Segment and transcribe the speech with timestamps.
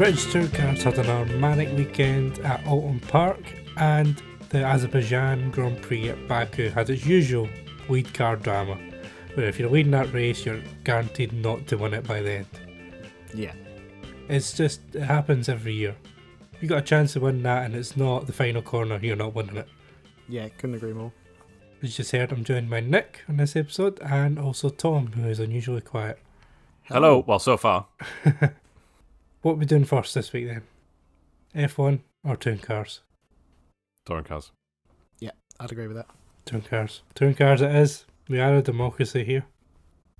[0.00, 3.42] British Tour Cars had an manic weekend at Oulton Park,
[3.76, 7.50] and the Azerbaijan Grand Prix at Baku had its usual
[7.90, 8.78] lead car drama,
[9.34, 12.46] where if you're leading that race, you're guaranteed not to win it by the end.
[13.34, 13.52] Yeah.
[14.30, 15.94] It's just, it happens every year.
[16.62, 19.34] You got a chance to win that, and it's not the final corner, you're not
[19.34, 19.68] winning it.
[20.30, 21.12] Yeah, couldn't agree more.
[21.82, 25.28] As you just heard, I'm joined by Nick on this episode, and also Tom, who
[25.28, 26.18] is unusually quiet.
[26.84, 27.22] Hello.
[27.26, 27.86] Well, so far.
[29.42, 30.62] What are we doing first this week then?
[31.54, 33.00] F1 or Touring Cars?
[34.04, 34.52] Touring cars.
[35.18, 36.08] Yeah, I'd agree with that.
[36.44, 37.00] Touring Cars.
[37.14, 38.04] Touring Cars it is.
[38.28, 39.46] We are a democracy here.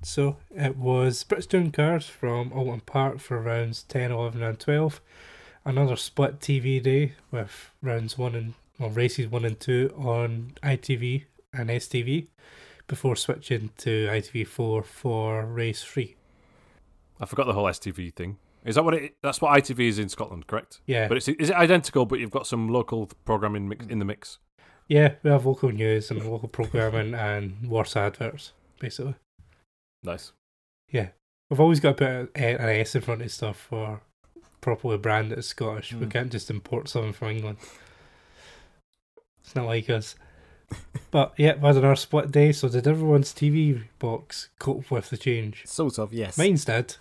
[0.01, 5.03] So it was British Touring Cars from Oulton Park for rounds 10, 11 and 12.
[5.67, 11.25] Another split TV day with rounds 1 and well, races 1 and 2 on ITV
[11.53, 12.29] and STV
[12.87, 16.17] before switching to ITV4 for race 3.
[17.21, 18.39] I forgot the whole STV thing.
[18.65, 19.15] Is that what it?
[19.23, 20.81] That's what ITV is in Scotland, correct?
[20.87, 21.09] Yeah.
[21.09, 22.05] But it's, is it identical?
[22.07, 24.39] But you've got some local programming mix, in the mix.
[24.89, 29.15] yeah, we have local news and local programming and worse adverts, basically.
[30.03, 30.33] Nice.
[30.91, 31.09] Yeah.
[31.49, 34.03] We've always got to put a- an S in front of stuff for
[34.61, 35.93] properly branded as Scottish.
[35.95, 36.11] We Mm.
[36.11, 37.59] can't just import something from England.
[39.45, 40.17] It's not like us.
[41.11, 45.17] but yeah, we had another split day, so did everyone's TV box cope with the
[45.17, 45.63] change?
[45.67, 46.39] Sort of, yes.
[46.39, 46.97] Mine's did.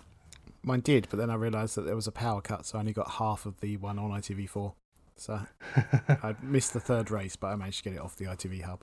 [0.62, 2.92] Mine did, but then I realised that there was a power cut, so I only
[2.92, 4.74] got half of the one on ITV4.
[5.16, 5.40] So
[5.76, 8.82] I missed the third race, but I managed to get it off the ITV hub.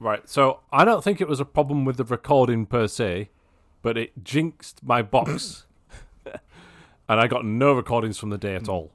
[0.00, 0.28] Right.
[0.28, 3.30] So I don't think it was a problem with the recording per se,
[3.82, 5.66] but it jinxed my box,
[6.26, 8.70] and I got no recordings from the day at Hmm.
[8.70, 8.92] all.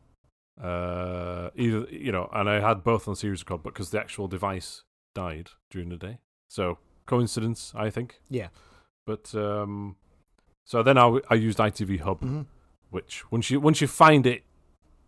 [0.62, 4.28] Uh, either you know, and I had both on series record, but because the actual
[4.28, 4.84] device
[5.16, 6.20] died during the day,
[6.50, 8.20] so coincidence, I think.
[8.30, 8.50] Yeah.
[9.06, 9.96] But um,
[10.70, 12.42] so then I, I used ITV Hub, hmm
[12.92, 14.44] which once you once you find it,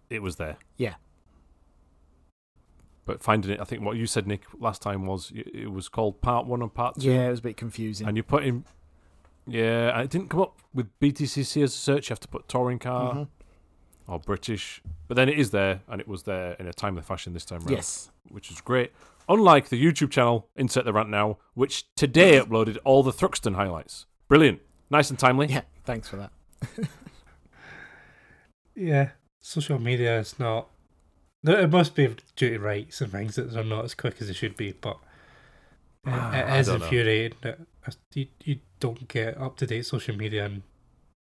[0.09, 0.57] it was there.
[0.77, 0.95] Yeah.
[3.05, 6.21] But finding it, I think what you said, Nick, last time was it was called
[6.21, 7.09] Part One and Part Two.
[7.11, 8.07] Yeah, it was a bit confusing.
[8.07, 8.65] And you put in,
[9.47, 12.09] yeah, it didn't come up with BTCC as a search.
[12.09, 13.27] You have to put touring car Mhm.
[14.07, 17.33] or British, but then it is there, and it was there in a timely fashion
[17.33, 18.11] this time around, Yes.
[18.29, 18.91] which is great.
[19.27, 24.05] Unlike the YouTube channel, insert the rant now, which today uploaded all the Thruxton highlights.
[24.27, 24.61] Brilliant,
[24.91, 25.47] nice and timely.
[25.47, 26.31] Yeah, thanks for that.
[28.75, 29.09] Yeah.
[29.39, 30.67] Social media is not.
[31.43, 34.27] no, It must be due to rights and things that they're not as quick as
[34.27, 34.97] they should be, but
[36.05, 37.59] it, Ah, it is infuriating that
[38.13, 40.61] you, you don't get up to date social media and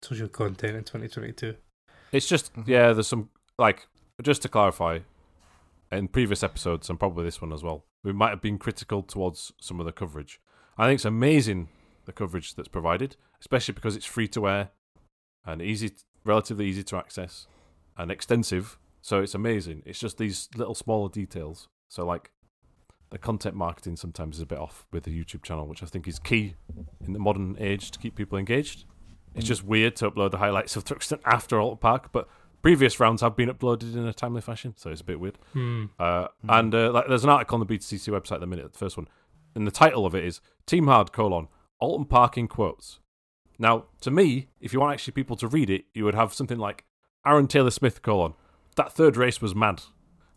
[0.02, 1.56] social content in 2022.
[2.12, 2.68] It's just Mhm.
[2.68, 3.88] yeah, there's some like
[4.22, 5.00] just to clarify,
[5.92, 9.54] in previous episodes and probably this one as well, we might have been critical towards
[9.60, 10.40] some of the coverage.
[10.78, 11.70] I think it's amazing
[12.06, 14.70] the coverage that's provided, especially because it's free to air
[15.46, 15.92] and easy,
[16.24, 17.46] relatively easy to access,
[17.98, 18.80] and extensive.
[19.02, 19.84] So it's amazing.
[19.86, 21.68] It's just these little smaller details.
[21.90, 22.32] So like
[23.10, 26.08] the content marketing sometimes is a bit off with the YouTube channel, which I think
[26.08, 26.56] is key
[27.06, 28.86] in the modern age to keep people engaged.
[29.36, 29.48] It's Mm.
[29.50, 32.30] just weird to upload the highlights of Thruxton after Oulton Park, but
[32.62, 35.38] previous rounds have been uploaded in a timely fashion, so it's a bit weird.
[35.52, 35.86] Hmm.
[36.00, 36.30] Uh, Mhm.
[36.60, 38.96] And uh, like, there's an article on the BTCC website at the minute, the first
[38.96, 39.10] one,
[39.54, 41.50] and the title of it is Team Hard colon
[41.82, 43.00] Oulton Park in quotes.
[43.64, 46.58] Now, to me, if you want actually people to read it, you would have something
[46.60, 46.84] like
[47.26, 48.34] Aron Taylor Smith colon
[48.76, 49.82] that third race was mad.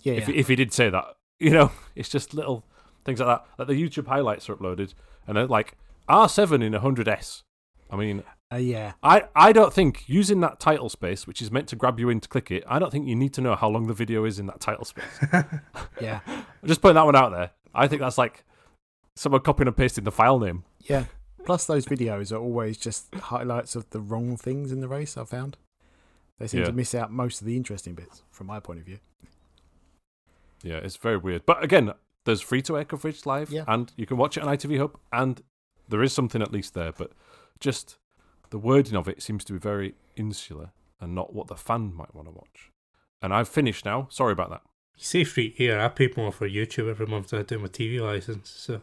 [0.02, 0.34] Yeah, If, yeah.
[0.36, 1.04] if he did say that,
[1.40, 2.64] you know, it's just little
[3.04, 3.46] things like that.
[3.58, 4.94] Like the YouTube highlights are uploaded,
[5.26, 5.76] and they're like
[6.08, 7.42] R7 in 100s.
[7.90, 8.22] I mean,
[8.52, 8.92] Uh, yeah.
[9.02, 12.20] I, I don't think using that title space, which is meant to grab you in
[12.20, 14.38] to click it, I don't think you need to know how long the video is
[14.38, 15.18] in that title space.
[16.00, 16.20] Yeah.
[16.28, 17.50] I'm just putting that one out there.
[17.74, 18.44] I think that's like
[19.16, 20.64] someone copying and pasting the file name.
[20.80, 21.04] Yeah.
[21.46, 25.28] Plus, those videos are always just highlights of the wrong things in the race, I've
[25.28, 25.56] found.
[26.38, 26.66] They seem Yeah.
[26.66, 28.98] to miss out most of the interesting bits, from my point of view.
[30.62, 31.46] Yeah, it's very weird.
[31.46, 31.92] But again,
[32.24, 33.64] there's free to air coverage live, Yeah.
[33.68, 35.42] and you can watch it on ITV Hub, and
[35.88, 36.92] there is something at least there.
[36.92, 37.12] But
[37.60, 37.98] just
[38.50, 42.14] the wording of it seems to be very insular and not what the fan might
[42.14, 42.72] want to watch.
[43.22, 44.08] And I've finished now.
[44.10, 44.62] Sorry about that.
[44.96, 45.78] You say free here.
[45.78, 48.50] I pay more for YouTube every month than I do my TV license.
[48.50, 48.80] So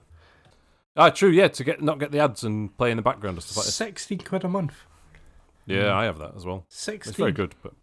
[0.95, 1.29] Ah, true.
[1.29, 3.65] Yeah, to get not get the ads and play in the background and stuff like
[3.65, 3.75] this.
[3.75, 4.73] 16 quid a month.
[5.65, 5.91] Yeah, Mm.
[5.93, 6.65] I have that as well.
[6.69, 7.09] 16.
[7.11, 7.73] It's very good, but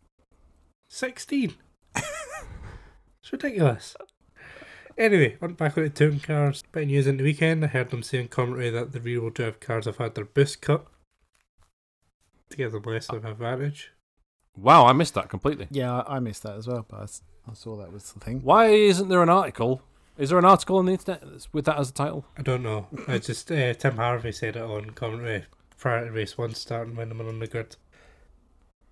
[0.88, 1.54] 16.
[1.96, 3.96] it's ridiculous.
[4.98, 6.62] Anyway, on back with the touring cars.
[6.72, 7.64] Bit of news in the weekend.
[7.64, 10.60] I heard them saying commentary that the rear wheel drive cars have had their boost
[10.60, 10.86] cut
[12.50, 13.92] to give them less of an advantage.
[14.56, 15.68] wow, I missed that completely.
[15.70, 18.20] Yeah, I, I missed that as well, but I s- I, saw that was the
[18.20, 18.40] thing.
[18.42, 19.82] Why isn't there an article?
[20.20, 21.22] Is there an article on the internet
[21.54, 22.26] with that as a title?
[22.36, 22.88] I don't know.
[23.08, 25.46] I just uh, Tim Harvey said it on commentary
[25.78, 27.76] prior to race one starting when they were on the grid.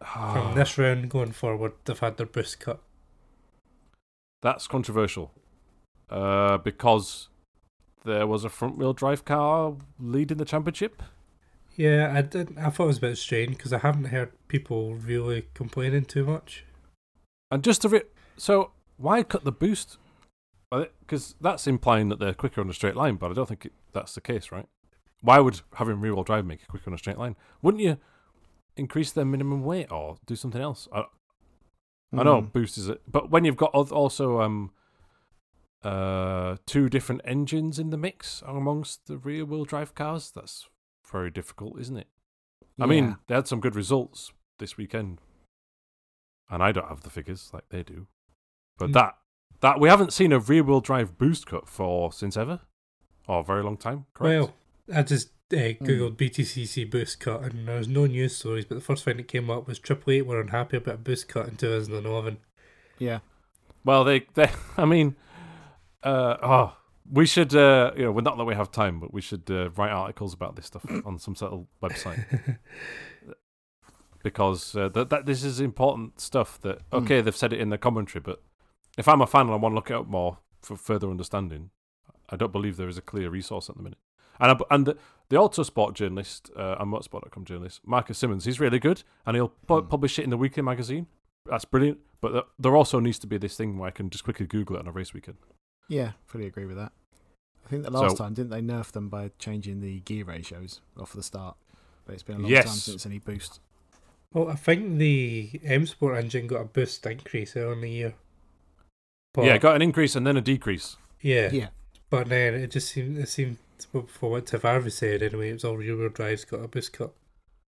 [0.02, 2.80] From this round going forward, they've had their boost cut.
[4.40, 5.32] That's controversial.
[6.08, 7.28] Uh, because
[8.06, 11.02] there was a front wheel drive car leading the championship.
[11.76, 12.56] Yeah, I did.
[12.56, 16.24] I thought it was a bit strange because I haven't heard people really complaining too
[16.24, 16.64] much.
[17.50, 18.02] And just to re-
[18.38, 19.98] so why cut the boost?
[20.70, 23.72] Because that's implying that they're quicker on a straight line, but I don't think it,
[23.92, 24.66] that's the case, right?
[25.20, 27.36] Why would having rear wheel drive make it quicker on a straight line?
[27.62, 27.98] Wouldn't you
[28.76, 30.86] increase their minimum weight or do something else?
[30.92, 31.04] I,
[32.12, 32.52] I know Mm.
[32.52, 34.72] boost is it, but when you've got also um
[35.82, 40.68] uh two different engines in the mix amongst the rear wheel drive cars, that's
[41.10, 42.08] very difficult, isn't it?
[42.80, 45.20] I mean, they had some good results this weekend,
[46.48, 48.06] and I don't have the figures like they do.
[48.76, 48.94] But Mm.
[48.94, 49.17] that
[49.60, 52.60] that we haven't seen a rear wheel drive boost cut for since ever,
[53.26, 54.06] or a very long time.
[54.14, 54.40] Correct?
[54.40, 54.54] Well,
[54.98, 58.80] I just uh, googled BTCC boost cut and there was no news stories, but the
[58.84, 61.56] first thing that came up was Triple Eight were unhappy about a boost cut in
[61.56, 62.38] 2011.
[62.98, 63.20] yeah.
[63.84, 65.16] Well, they, they I mean,
[66.02, 66.76] uh, oh,
[67.10, 69.70] we should, uh, you know, well, not that we have time, but we should uh,
[69.70, 72.58] write articles about this stuff on some sort of website
[74.22, 76.60] because uh, that, that this is important stuff.
[76.60, 77.04] That Mm.
[77.04, 78.42] okay, they've said it in the commentary, but
[78.98, 81.70] if I'm a fan and I want to look it up more for further understanding,
[82.28, 83.98] I don't believe there is a clear resource at the minute.
[84.40, 84.96] And I, and the,
[85.30, 89.82] the Autosport journalist uh, and Motorsport.com journalist Marcus Simmons, he's really good, and he'll pu-
[89.82, 89.88] Mm.
[89.90, 91.06] publish it in the weekly magazine.
[91.46, 91.98] That's brilliant.
[92.20, 94.76] But th- there also needs to be this thing where I can just quickly Google
[94.76, 95.38] it on a race weekend.
[95.88, 96.92] Yeah, fully agree with that.
[97.64, 100.80] I think the last So- time didn't they nerf them by changing the gear ratios
[100.98, 101.56] off the start?
[102.04, 103.60] But it's been a long time since any boost.
[104.32, 108.14] Well, I think the M Sport engine got a boost increase earlier in the year.
[109.38, 110.96] But, yeah, it got an increase and then a decrease.
[111.20, 111.68] yeah, Yeah,
[112.10, 113.56] but then it just seemed it seemed
[114.08, 115.50] for what Tavares said anyway.
[115.50, 117.12] It was all rear wheel drives got a boost cut,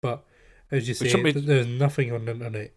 [0.02, 0.24] but
[0.72, 2.72] as you It say, shouldn't be- there's nothing on the internet.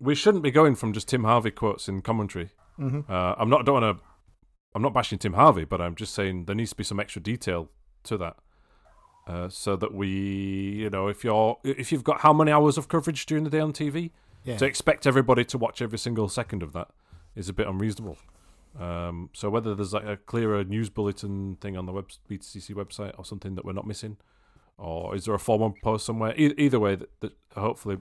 [0.00, 2.48] We shouldn't be going from just Tim Harvey quotes in commentary.
[2.76, 4.04] hmm Uh, I'm not don't want to.
[4.74, 7.20] I'm not bashing Tim Harvey, but I'm just saying there needs to be some extra
[7.22, 7.68] detail
[8.04, 8.36] to that,
[9.26, 12.88] uh, so that we, you know, if you're if you've got how many hours of
[12.88, 14.10] coverage during the day on TV,
[14.44, 16.88] yeah, to expect everybody to watch every single second of that
[17.34, 18.18] is a bit unreasonable.
[18.78, 23.12] Um, so whether there's like a clearer news bulletin thing on the web BTCC website
[23.16, 24.16] or something that we're not missing,
[24.76, 26.34] or is there a formal post somewhere?
[26.36, 27.98] E- either way, that, that hopefully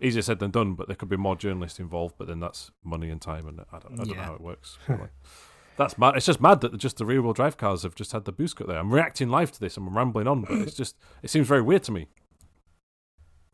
[0.00, 0.74] easier said than done.
[0.74, 2.14] But there could be more journalists involved.
[2.16, 4.78] But then that's money and time, and I don't, I don't know how it works.
[5.76, 6.14] That's mad.
[6.16, 8.54] It's just mad that just the rear wheel drive cars have just had the boost
[8.54, 8.78] cut there.
[8.78, 9.76] I'm reacting live to this.
[9.76, 12.06] I'm rambling on, but it's just it seems very weird to me.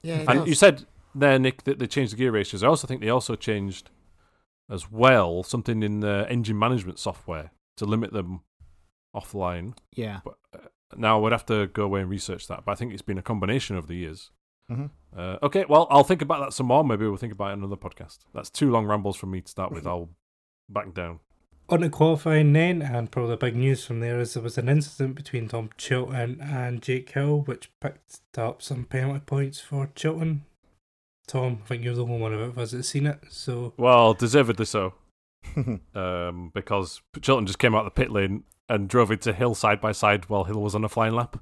[0.03, 0.25] yeah.
[0.29, 0.49] And does.
[0.49, 0.85] you said
[1.15, 2.63] there, Nick, that they changed the gear ratios.
[2.63, 3.89] I also think they also changed
[4.71, 8.41] as well something in the engine management software to limit them
[9.15, 9.75] offline.
[9.95, 10.59] yeah, But uh,
[10.97, 12.65] now I would have to go away and research that.
[12.65, 14.31] But I think it's been a combination of the years.
[14.69, 14.87] hmm
[15.17, 16.85] Uh, okay, well, I'll think about that some more.
[16.85, 18.19] Maybe we'll think about it in another podcast.
[18.33, 19.87] That's two long rambles from me to start with.
[19.93, 20.11] I'll
[20.69, 21.21] back down.
[21.69, 24.69] On to qualifying then, and probably the big news from there is there was an
[24.69, 30.43] incident between Tom Chilton and Jake Hill, which picked up some penalty points for Chilton.
[31.31, 34.65] Tom, I think you're the only one of us that's seen it, so Well, deservedly
[34.67, 34.95] so,
[35.95, 39.81] um, because Chilton just came out of the pit lane and drove into Hill side
[39.81, 41.41] by side while Hill was on a flying lap.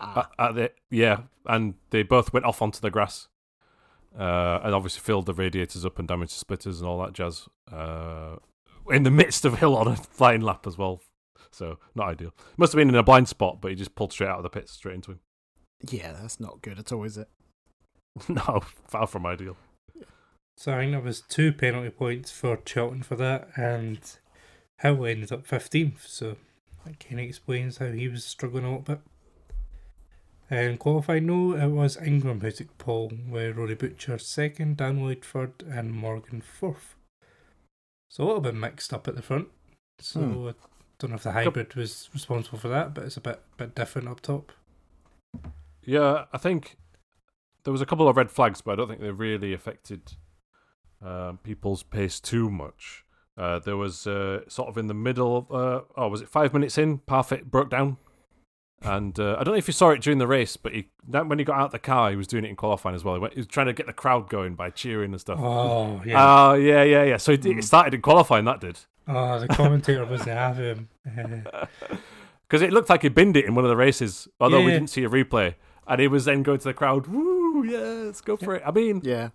[0.00, 0.28] Ah.
[0.38, 3.28] at- at the, yeah, and they both went off onto the grass,
[4.18, 7.48] uh, and obviously filled the radiators up and damaged the splitters and all that jazz.
[7.72, 8.36] Uh,
[8.90, 11.00] in the midst of Hill on a flying lap as well,
[11.52, 12.34] so not ideal.
[12.56, 14.50] Must have been in a blind spot, but he just pulled straight out of the
[14.50, 15.20] pit, straight into him.
[15.88, 17.28] yeah, that's not good at all, is it?
[18.28, 19.56] no, far from ideal.
[20.56, 23.98] so I think there was two penalty points for Chilton for that, and
[24.80, 26.06] Hill ended up fifteenth.
[26.06, 26.36] So
[26.84, 29.00] that kind of explains how he was struggling a little bit.
[30.52, 35.24] And qualifying, no, it was Ingram who took pole, with Rory Butcher second, Dan Lloyd
[35.24, 36.96] third, and Morgan fourth.
[38.08, 39.46] So a little bit mixed up at the front.
[40.00, 40.48] So Hmm.
[40.48, 40.54] I
[40.98, 44.08] don't know if the hybrid was responsible for that, but it's a bit bit different
[44.08, 44.50] up top.
[45.84, 46.76] Yeah, I think
[47.64, 50.12] there was a couple of red flags, but I don't think they really affected
[51.04, 53.04] um, people's pace too much.
[53.38, 56.52] Uh, there was uh, sort of in the middle of, uh, oh, was it five
[56.52, 56.98] minutes in?
[56.98, 57.96] Parfitt broke down.
[58.82, 61.28] And uh, I don't know if you saw it during the race, but he, that,
[61.28, 63.14] when he got out of the car, he was doing it in qualifying as well.
[63.14, 65.38] He, went, he was trying to get the crowd going by cheering and stuff.
[65.40, 66.16] Oh yeah.
[66.50, 67.16] Oh, yeah, yeah, yeah.
[67.18, 68.78] So it, it started in qualifying, that did.
[69.06, 71.46] oh, the commentator wasn't having him.
[71.52, 71.66] Uh,
[72.48, 74.78] Because it looked like he binned it in one of the races, although we Yeah.
[74.78, 75.54] didn't see a replay.
[75.86, 78.62] And he was then going to the crowd, woo, yeah, let's go for it.
[78.64, 79.30] I mean, Yeah,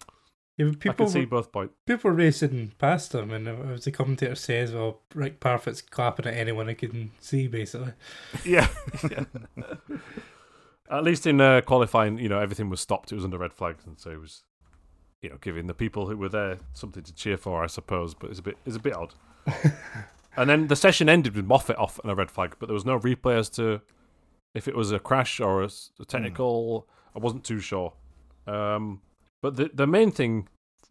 [0.58, 1.74] yeah, but I people can see were, both points.
[1.86, 6.34] people were racing past him, and as the commentator says, "Well, Rick Parfitt's clapping at
[6.36, 7.94] anyone he can see." Basically,
[8.44, 8.68] Yeah.
[9.10, 9.26] yeah.
[10.88, 13.12] At least in uh, qualifying, you know, everything was stopped.
[13.12, 14.44] It was under red flags, and so it was
[15.26, 18.14] you know, giving the people who were there something to cheer for, I suppose.
[18.14, 19.16] But it's a bit it's a bit odd.
[20.38, 22.86] and then the session ended with Moffat off and a red flag, but there was
[22.86, 23.82] no replay as to
[24.54, 25.70] if it was a crash or a
[26.08, 26.88] technical.
[27.16, 27.94] I wasn't too sure.
[28.48, 29.02] Um,
[29.42, 30.48] but the the main thing,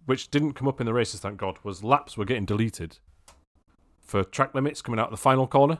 [0.06, 2.98] which didn't come up in the races, thank God, was laps were getting deleted
[4.00, 5.78] for track limits coming out of the final corner.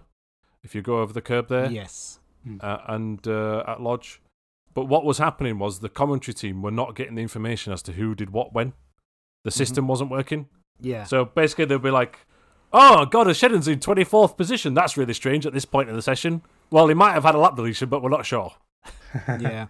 [0.63, 2.21] If you go over the curb there, Yes.
[2.61, 4.21] uh, and uh, at Lodge.
[4.73, 7.93] But what was happening was the commentary team were not getting the information as to
[7.93, 8.73] who did what when.
[9.45, 10.49] The system wasn't working.
[10.81, 11.05] Yeah.
[11.05, 12.21] So basically, they'll be like,
[12.73, 14.73] "Oh God, a Shedden's in twenty fourth position.
[14.75, 16.41] That's really strange at this point in the session."
[16.71, 18.55] Well, he might have had a lap deletion, but we're not sure.
[19.29, 19.67] yeah.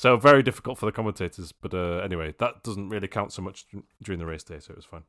[0.00, 1.52] So very difficult for the commentators.
[1.52, 3.66] But uh, anyway, that doesn't really count so much
[4.02, 5.02] during the race day, so it was fine.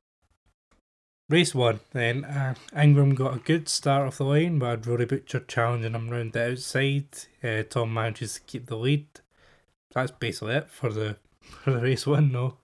[1.29, 5.05] Race one, then uh, Ingram got a good start off the line, but had Rory
[5.05, 7.05] Butcher challenging him round the outside.
[7.41, 9.07] Uh, Tom manages to keep the lead.
[9.93, 12.33] That's basically it for the for the race one.
[12.33, 12.57] No,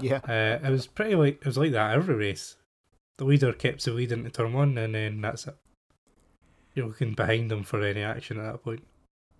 [0.00, 0.20] Yeah.
[0.26, 2.56] uh, it was pretty like it was like that every race.
[3.18, 5.56] The leader kept the lead into turn one, and then that's it.
[6.74, 8.84] You're looking behind them for any action at that point.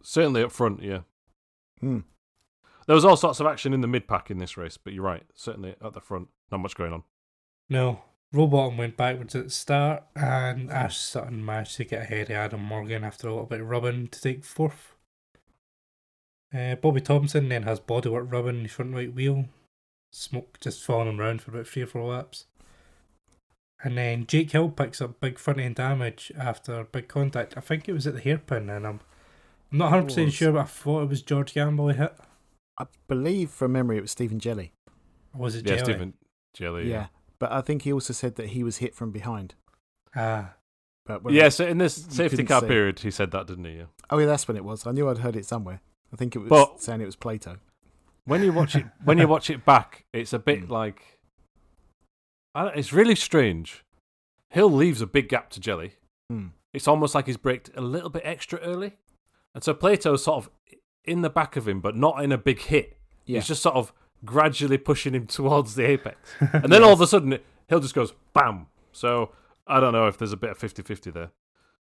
[0.02, 1.00] Certainly up front, yeah.
[1.80, 2.00] Hmm.
[2.88, 5.04] There was all sorts of action in the mid pack in this race, but you're
[5.04, 5.25] right.
[5.35, 7.02] Certainly at the front, not much going on.
[7.68, 8.00] No,
[8.33, 12.62] Rowbottom went backwards at the start, and Ash Sutton managed to get ahead of Adam
[12.62, 14.95] Morgan after a little bit of rubbing to take fourth.
[16.52, 19.45] Uh, Bobby Thompson then has bodywork rubbing the front right wheel,
[20.11, 22.47] smoke just following him around for about three or four laps.
[23.85, 27.59] And then Jake Hill picks up big front end damage after big contact.
[27.59, 29.00] I think it was at the hairpin, and I'm,
[29.71, 32.14] I'm not 100% sure, but I thought it was George Gamble he hit.
[32.78, 34.70] I believe from memory it was Stephen Jelley.
[35.35, 35.85] Was it Yeah, Jelley?
[35.85, 36.14] Stephen
[36.56, 36.87] Jelley.
[36.87, 37.06] Yeah.
[37.38, 39.54] But I think he also said that he was hit from behind.
[40.16, 40.54] Ah,
[41.06, 42.66] But when Yeah, so in this safety car see.
[42.66, 43.76] period, he said that, didn't he?
[43.78, 43.85] Yeah.
[44.11, 44.87] Oh, yeah, that's when it was.
[44.87, 45.80] I knew I'd heard it somewhere.
[46.12, 47.58] I think it was But- saying it was Plato.
[48.25, 50.70] When you watch it, when you watch it back, it's a bit Mm.
[50.70, 51.18] like,
[52.54, 53.85] I don't, it's really strange.
[54.50, 55.92] Hill leaves a big gap to Jelley.
[56.30, 56.49] Hmm.
[56.73, 58.97] It's almost like he's braked a little bit extra early,
[59.54, 60.50] and so Plato's sort of
[61.09, 62.97] in the back of him, but not in a big hit.
[63.25, 63.38] Yeah.
[63.38, 63.93] He's just sort of
[64.25, 67.38] gradually pushing him towards the apex, and then all of a sudden,
[67.69, 68.67] Hill just goes bam.
[68.93, 69.33] So
[69.67, 71.31] I don't know if there's a bit of 50-50 there,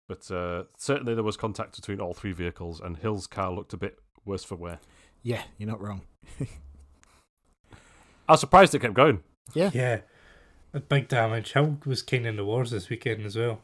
[0.08, 3.78] but uh, certainly there was contact between all three vehicles, and Hill's car looked a
[3.78, 4.80] bit worse for wear.
[5.22, 6.02] Yeah, you're not wrong.
[8.28, 9.22] I was surprised it kept going.
[9.54, 9.72] Yeah.
[9.74, 10.02] Yeah,
[10.74, 11.54] a big damage.
[11.54, 13.62] Hill was keen of in the wars this weekend as well.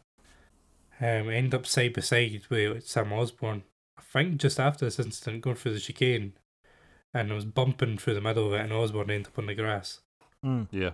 [1.02, 3.64] Um, end up side by side with Sam Osborne.
[4.00, 6.34] I think just after this incident, going through the chicane,
[7.14, 9.56] and I was bumping through the middle of it, and Osborne ended up on the
[9.56, 10.00] grass.
[10.44, 10.64] Hmm.
[10.72, 10.92] Yeah.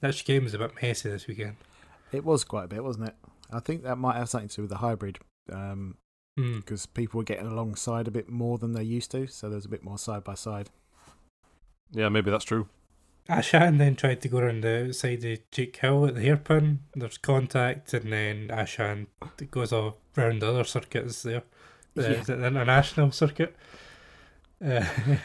[0.00, 1.56] That chicane was a bit messy this weekend.
[2.12, 3.16] It was quite a bit, wasn't it?
[3.50, 5.18] I think that might have something to do with the hybrid
[5.52, 5.96] um,
[6.38, 6.58] Hmm.
[6.58, 9.64] because people were getting alongside a bit more than they used to, so there was
[9.66, 10.70] a bit more side by side.
[11.90, 12.68] Yeah, maybe that's true.
[13.28, 16.80] Ash Hand then tried to go around the outside of Jake Hill at the hairpin.
[16.94, 19.08] There's contact, and then Ash Hand
[19.50, 21.42] goes all round the other circuits there.
[21.94, 22.22] The, Yeah.
[22.22, 23.54] the international circuit.
[24.64, 24.84] Uh,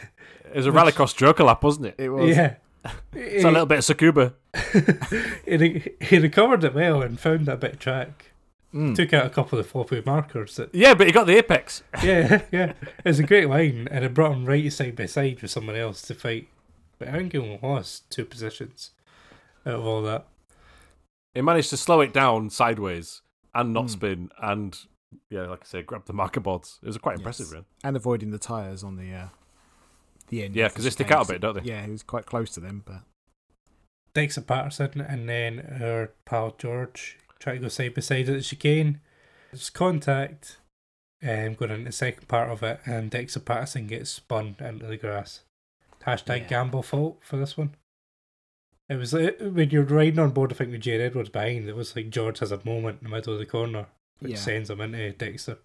[0.52, 1.94] It was a Which- rallycross joker lap, wasn't it?
[1.98, 2.36] It was.
[2.36, 2.56] yeah.
[3.14, 4.34] It's a little bit of Sakuba.
[5.46, 8.32] he, he recovered it well and found that bit of track.
[8.74, 8.94] Mm.
[8.94, 10.56] Took out a couple of floppy markers.
[10.56, 11.82] That, Yeah, but he got the apex.
[12.02, 12.72] yeah, yeah.
[12.98, 15.76] It was a great line, and it brought him right side by side with someone
[15.76, 16.48] else to fight.
[16.98, 18.90] But I think he only lost two positions
[19.66, 20.26] out of all that.
[21.34, 23.22] He managed to slow it down sideways
[23.54, 23.88] and not Hmm.
[23.88, 24.78] spin, and
[25.30, 26.78] yeah, like I say, grab the marker boards.
[26.82, 27.18] It was quite Yes.
[27.20, 27.64] impressive, really.
[27.82, 29.28] And avoiding the tyres on the uh,
[30.28, 30.54] the end.
[30.56, 31.62] Yeah, because the 'cause they stick out a bit, don't they?
[31.70, 33.02] Yeah, he was quite close to them, but
[34.14, 38.42] Dexter Patterson and then our pal George try to go side by side at the
[38.42, 39.00] chicane.
[39.50, 40.58] There's contact,
[41.22, 44.96] um, going into the second part of it, and Dexter Patterson gets spun into the
[44.96, 45.42] grass.
[46.06, 46.48] Hashtag Yeah.
[46.48, 47.74] gamble fault for this one.
[48.88, 51.74] It was like, when you're riding on board, I think with Jade Edwards behind, it
[51.76, 53.86] was like George has a moment in the middle of the corner,
[54.18, 54.38] which Yeah.
[54.38, 55.58] sends him into Dexter.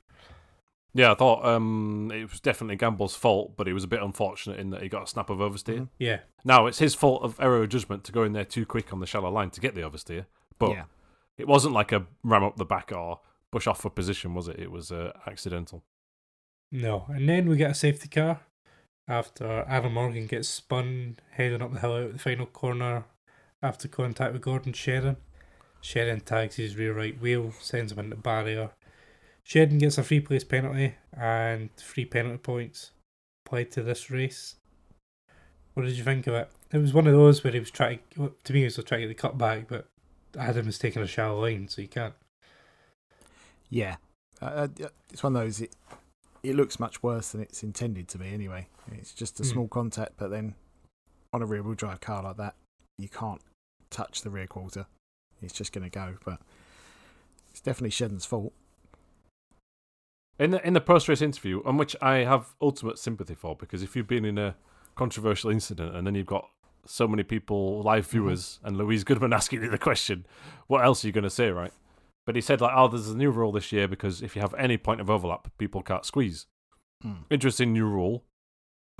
[0.93, 4.59] Yeah, I thought um, it was definitely Gamble's fault, but he was a bit unfortunate
[4.59, 5.81] in that he got a snap of oversteer.
[5.81, 5.89] Mhm.
[5.99, 8.91] Yeah, Now, it's his fault of error of judgment to go in there too quick
[8.93, 10.25] on the shallow line to get the oversteer,
[10.57, 10.85] but yeah,
[11.37, 13.19] it wasn't like a ram up the back or
[13.51, 14.57] push off for position, was it?
[14.59, 15.83] It was uh, accidental.
[16.71, 17.05] no.
[17.09, 18.41] And then we get a safety car
[19.09, 23.05] after Adam Morgan gets spun heading up the hill out of the final corner
[23.61, 25.17] after contact with Gordon Shedden.
[25.81, 28.69] Shedden tags his rear right wheel, sends him into the barrier.
[29.43, 32.91] Shedden gets a free place penalty and three penalty points
[33.45, 34.55] applied to this race.
[35.73, 36.51] What did you think of it?
[36.71, 39.01] It was one of those where he was trying well, to me he was trying
[39.01, 39.87] to get the cut back, but
[40.37, 42.13] Adam was taking a shallow line, so you can't.
[43.69, 43.95] yeah.
[44.41, 45.61] Uh, uh, it's one of those.
[45.61, 45.75] It,
[46.43, 48.67] it looks much worse than it's intended to be anyway.
[48.91, 49.49] It's just a Hmm.
[49.49, 50.55] small contact, but then
[51.33, 52.55] on a rear wheel drive car like that,
[52.97, 53.41] you can't
[53.89, 54.85] touch the rear quarter.
[55.41, 56.17] It's just going to go.
[56.25, 56.41] But
[57.51, 58.53] it's definitely Shedden's fault.
[60.37, 63.83] In the in the post race interview, on which I have ultimate sympathy for, because
[63.83, 64.55] if you've been in a
[64.95, 66.49] controversial incident and then you've got
[66.85, 70.25] so many people, live viewers, and Louise Goodman asking you the question,
[70.67, 71.73] what else are you going to say, right?
[72.29, 74.53] But he said like, oh, there's a new rule this year because if you have
[74.53, 76.45] any point of overlap, people can't squeeze.
[77.01, 77.23] Hmm.
[77.31, 78.23] Interesting new rule,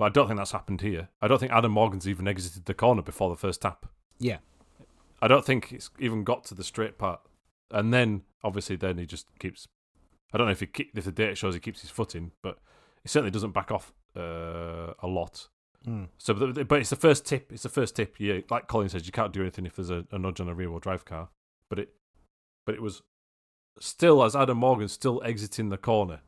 [0.00, 1.10] but I don't think that's happened here.
[1.22, 3.86] I don't think Adam Morgan's even exited the corner before the first tap.
[4.18, 4.38] Yeah.
[5.22, 7.20] I don't think it's even got to the straight part,
[7.70, 9.68] and then obviously then he just keeps.
[10.32, 12.32] I don't know if he keep, if the data shows he keeps his foot in,
[12.42, 12.58] but
[13.04, 15.46] he certainly doesn't back off uh, a lot.
[15.84, 16.06] Hmm.
[16.18, 17.52] So, but, but it's the first tip.
[17.52, 18.16] It's the first tip.
[18.18, 20.54] Yeah, like Colin says, you can't do anything if there's a, a nudge on a
[20.54, 21.28] rear-wheel drive car.
[21.68, 21.90] But it,
[22.66, 23.02] but it was
[23.78, 26.20] still as Adam Morgan still exiting the corner.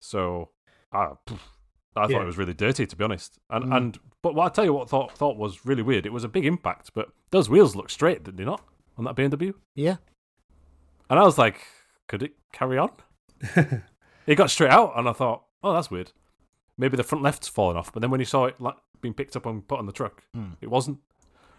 [0.00, 0.50] So,
[0.92, 1.12] I
[1.94, 2.22] thought Yeah.
[2.22, 3.38] it was really dirty, to be honest.
[3.50, 3.76] And Mm.
[3.76, 6.04] and but what I tell you what I thought thought was really weird.
[6.06, 8.62] It was a big impact, but those wheels look straight, did they not,
[8.98, 9.54] on that BMW?
[9.74, 9.96] Yeah.
[11.08, 11.60] And I was like,
[12.08, 12.90] could it carry on?
[14.26, 16.10] It got straight out, and I thought, oh, that's weird.
[16.76, 17.92] Maybe the front left's fallen off.
[17.92, 20.24] But then when you saw it like being picked up and put on the truck,
[20.34, 20.54] Hmm.
[20.60, 20.98] it wasn't.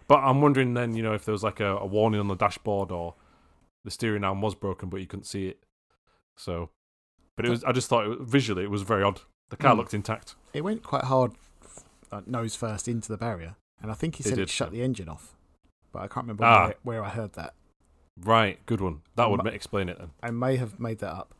[0.06, 2.34] But I'm wondering then, you know, if there was like a, a warning on the
[2.36, 3.14] dashboard or
[3.88, 5.64] the steering arm was broken, but you couldn't see it.
[6.36, 6.68] So,
[7.36, 7.64] but it was.
[7.64, 9.20] I just thought it, visually it was very odd.
[9.48, 9.78] The car Hmm.
[9.78, 10.34] looked intact.
[10.52, 11.32] It went quite hard,
[12.12, 14.68] uh, nose first into the barrier, and I think he It said did, it shut
[14.72, 14.78] yeah.
[14.80, 15.34] the engine off.
[15.92, 16.66] But I can't remember Ah.
[16.66, 17.54] where, where I heard that.
[18.20, 19.00] Right, good one.
[19.16, 20.10] That would Ma- ma- explain it then.
[20.22, 21.34] I may have made that up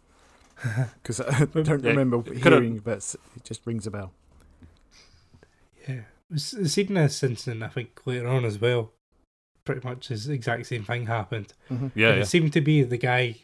[1.03, 4.13] because I don't Yeah, remember it could've- hearing, but it just rings a bell.
[5.89, 7.63] Yeah, we've s- seen this incident.
[7.63, 8.93] I think later on as well.
[9.69, 11.53] Pretty much the exact same thing happened.
[11.71, 11.89] Mm-hmm.
[11.95, 12.21] Yeah, yeah.
[12.23, 13.37] It seemed to be the guy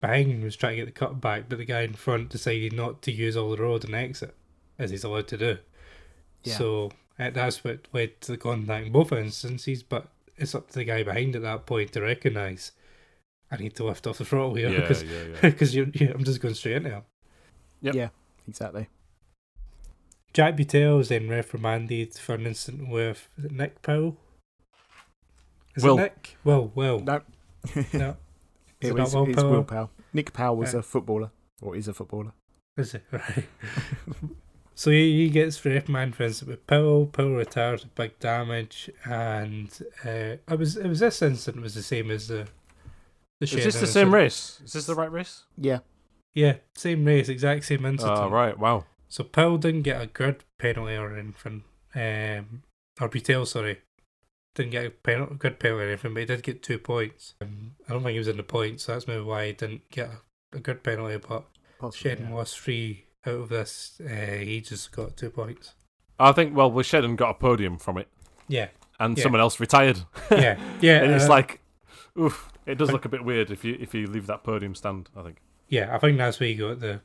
[0.00, 3.02] behind was trying to get the cut back, but the guy in front decided not
[3.02, 4.36] to use all the road and exit,
[4.78, 5.58] as he's allowed to do.
[6.44, 6.54] Yeah.
[6.54, 9.82] So uh, that's what led to the contact in both instances.
[9.82, 12.70] But it's up to the guy behind at that point to recognise
[13.50, 15.40] I need to lift off the throttle here Yeah, because yeah, yeah.
[15.42, 17.02] because I'm just going straight into him.
[17.82, 17.94] Yep.
[17.94, 18.08] Yeah,
[18.46, 18.88] exactly.
[20.32, 24.16] Jack Butel was then reprimanded for an incident with is it Nick Powell.
[25.74, 25.98] Is Will.
[25.98, 26.36] it Nick?
[26.44, 27.00] Will, Will.
[27.00, 27.20] No,
[27.92, 28.16] No.
[28.80, 29.50] Is it it was not Will it's Powell?
[29.52, 29.90] Will Powell.
[30.12, 30.80] Nick Powell was Yeah.
[30.80, 31.30] a footballer,
[31.60, 32.32] or is a footballer.
[32.76, 33.02] Is it?
[33.12, 33.44] Right.
[34.74, 37.06] so he, he gets reprimanded for instance with Powell.
[37.06, 39.70] Powell retires with big damage, and
[40.04, 42.48] uh, it was it was this incident was the same as the
[43.40, 44.12] the Is this Shedden the same incident.
[44.12, 44.60] race?
[44.64, 45.44] Is this the right race?
[45.56, 45.78] Yeah,
[46.34, 48.18] Yeah, same race, exact same incident.
[48.18, 48.58] Ah, right.
[48.58, 48.84] Wow.
[49.08, 51.64] So Powell didn't get a grid penalty or anything.
[51.94, 52.62] Um,
[53.00, 53.80] or Butel, sorry.
[54.54, 57.34] Didn't get a penalty, grid penalty or anything, but he did get two points.
[57.40, 59.88] Um, I don't think he was in the points, so that's maybe why he didn't
[59.90, 61.16] get a, a grid penalty.
[61.26, 61.44] But
[61.78, 62.10] possibly.
[62.10, 62.34] Shedden yeah.
[62.34, 64.00] lost three out of this.
[64.04, 65.72] Uh, he just got two points.
[66.18, 68.08] I think well, well, Shedden got a podium from it,
[68.46, 68.68] Yeah,
[69.00, 69.22] and Yeah.
[69.22, 70.00] someone else retired.
[70.30, 71.02] yeah, yeah.
[71.02, 71.60] and it's uh, like,
[72.18, 75.08] oof, it does look a bit weird if you if you leave that podium stand.
[75.16, 75.38] I think.
[75.68, 77.00] yeah, I think that's where you got the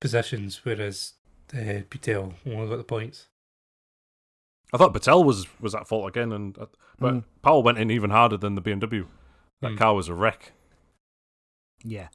[0.00, 1.14] positions, whereas
[1.52, 3.26] uh, Butel only got the points.
[4.74, 6.66] I thought Butel was was at fault again, and uh,
[6.98, 9.06] but Mm, Powell went in even harder than the BMW.
[9.62, 9.78] That Mm.
[9.78, 10.52] car was a wreck.
[11.84, 12.08] yeah,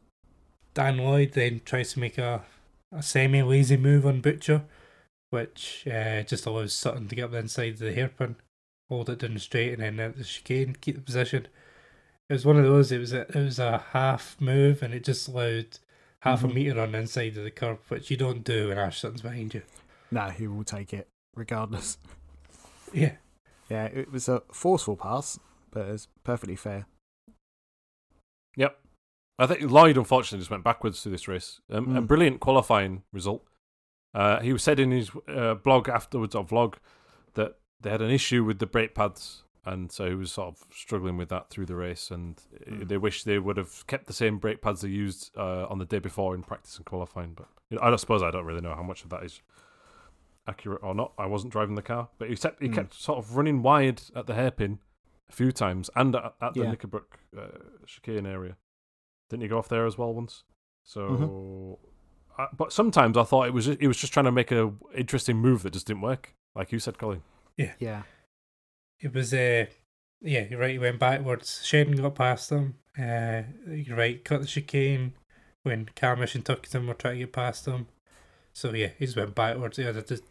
[0.74, 2.43] Dan Lloyd then tries to make a,
[2.91, 4.65] a semi lazy move on Butcher,
[5.30, 8.36] which uh, just allows Sutton to get up the inside of the hairpin,
[8.89, 11.48] hold it down straight, and then at the chicane, keep the position.
[12.30, 12.91] It was one of those.
[12.91, 15.80] It was a, it was a half move, and it just allowed
[16.22, 16.52] half Mhm.
[16.52, 19.22] a meter on the inside of the curb, which you don't do when Ash Sutton's
[19.22, 19.62] behind you.
[20.12, 21.98] no, he will take it regardless.
[22.93, 23.15] Yeah,
[23.69, 25.39] Yeah, it was a forceful pass,
[25.71, 26.88] but it's perfectly fair.
[28.56, 28.80] Yep.
[29.38, 31.62] I think Lloyd unfortunately just went backwards through this race.
[31.69, 32.08] Um, A Mm.
[32.08, 33.45] brilliant qualifying result.
[34.13, 36.75] Uh, he was said in his uh, blog afterwards, or vlog,
[37.36, 40.65] that they had an issue with the brake pads, and so he was sort of
[40.73, 42.10] struggling with that through the race.
[42.12, 42.88] And uh, Mm.
[42.89, 45.86] they wish they would have kept the same brake pads they used uh, on the
[45.86, 47.34] day before in practice and qualifying.
[47.34, 49.41] But you know, I don't suppose I don't really know how much of that is
[50.49, 51.13] accurate or not.
[51.17, 52.73] I wasn't driving the car, but he kept he Mm.
[52.75, 54.79] kept sort of running wide at the hairpin
[55.29, 56.73] a few times, and at, at the Yeah.
[56.75, 57.05] Knickerbrook
[57.38, 58.57] uh, chicane area.
[59.29, 60.43] Didn't he go off there as well once?
[60.83, 62.41] So, Mm-hmm.
[62.41, 64.73] I, but sometimes I thought it was just, he was just trying to make a
[64.95, 67.21] interesting move that just didn't work, like you said, Colin.
[67.57, 68.03] Yeah, yeah.
[68.99, 69.33] it was.
[69.33, 69.65] Uh,
[70.21, 70.71] yeah, you're right.
[70.71, 71.62] He went backwards.
[71.63, 72.75] Shedden got past him.
[72.97, 74.23] Uh, you're right.
[74.25, 75.13] Cut the chicane
[75.63, 77.88] when Cammish and Turkington were trying to get past him.
[78.53, 79.77] So yeah, he just went backwards.
[79.77, 80.23] He had a, just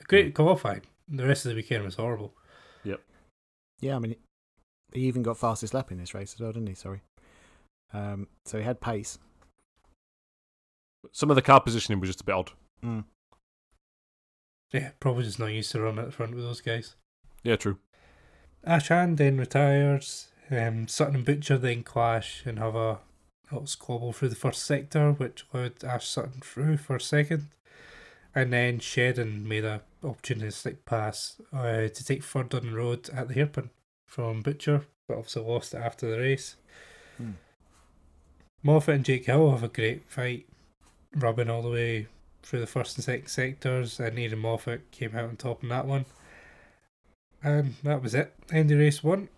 [0.00, 0.82] a great qualifying.
[1.08, 2.34] The rest of the weekend was horrible.
[2.84, 3.00] Yep.
[3.80, 3.96] Yeah.
[3.96, 4.16] I mean,
[4.92, 6.74] he even got fastest lap in this race as well, didn't he?
[6.74, 7.02] Sorry.
[7.92, 9.18] Um, so he had pace.
[11.12, 12.50] Some of the car positioning was just a bit odd.
[12.84, 13.04] Mm.
[14.72, 16.94] Yeah, probably just not used to running at the front with those guys.
[17.42, 17.78] Yeah, true.
[18.64, 20.28] Ash Hand then retires.
[20.50, 22.98] Um, Sutton and Butcher then clash and have a
[23.50, 27.48] little squabble through the first sector, which allowed Ash Sutton through for a second.
[28.34, 33.28] And then Shedden made a opportunistic pass uh, to take third on the road at
[33.28, 33.70] the hairpin
[34.06, 36.56] from Butcher, but also lost it after the race.
[37.16, 37.32] Hmm.
[38.62, 40.46] Moffat and Jake Hill have a great fight,
[41.14, 42.06] rubbing all the way
[42.42, 45.86] through the first and second sectors, and Aiden Moffat came out on top in that
[45.86, 46.06] one.
[47.42, 48.34] And that was it.
[48.52, 49.28] End of race one.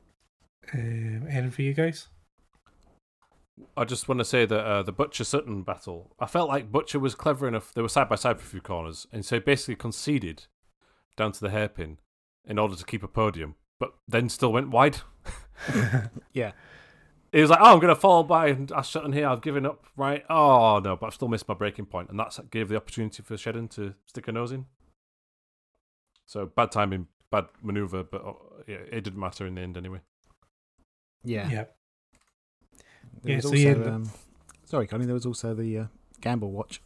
[0.73, 2.09] Um, anything for you guys?
[3.77, 6.99] I just want to say that uh, the Butcher Sutton battle, I felt like Butcher
[6.99, 7.73] was clever enough.
[7.73, 10.47] They were side by side for a few corners, and so basically conceded
[11.23, 11.99] down to the hairpin
[12.45, 14.99] in order to keep a podium, but then still went wide.
[16.33, 16.53] Yeah.
[17.31, 19.29] He was like, "Oh, I'm going to fall by and Ash Sutton here.
[19.29, 20.25] I've given up." Right?
[20.29, 23.37] Oh no, but I've still missed my breaking point, and that's gave the opportunity for
[23.37, 24.67] Shedden to stick a nose in.
[26.27, 28.33] So bad timing, bad maneuver, but uh,
[28.67, 30.01] yeah, it didn't matter in the end anyway.
[31.23, 31.49] Yeah.
[31.49, 31.65] yeah.
[33.23, 34.11] There Yeah, was so also, you end um,
[34.65, 35.07] sorry, Connie.
[35.07, 35.87] There was also the uh,
[36.21, 36.83] gamble watch.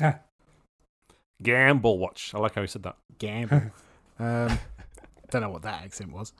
[0.00, 0.20] Ah,
[1.42, 2.32] Gamble watch.
[2.34, 2.96] I like how he said that.
[3.18, 3.62] Gamble.
[4.18, 4.58] um,
[5.30, 6.32] don't know what that accent was.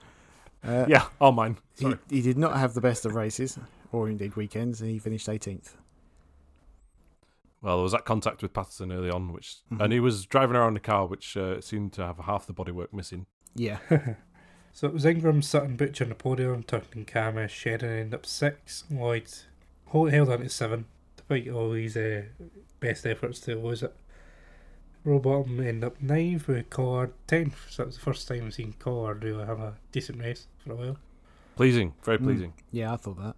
[0.65, 1.57] Uh, Yeah, all mine.
[1.77, 1.99] He, Sorry.
[2.11, 3.59] he did not have the best of races,
[3.93, 5.75] or indeed weekends, and he finished 18th.
[7.61, 9.81] Well, there was that contact with Patterson early on, which Mhm.
[9.83, 12.93] and he was driving around the car, which uh, seemed to have half the bodywork
[12.93, 13.27] missing.
[13.55, 13.79] Yeah.
[14.73, 18.85] so it was Ingram, Sutton, Butcher on the podium, Turton, Kama, Shedden ended up six,
[18.91, 19.29] Lloyd
[19.93, 20.85] held on to seven,
[21.17, 22.23] despite all his uh,
[22.79, 23.95] best efforts to lose it.
[25.09, 28.75] Rowbottom end up ninth with Collard tenth, so that was the first time I've seen
[28.79, 30.97] Collard really have a decent race for a while.
[31.57, 32.25] Pleasing, very Mm.
[32.25, 32.53] pleasing.
[32.71, 33.37] Yeah, I thought that.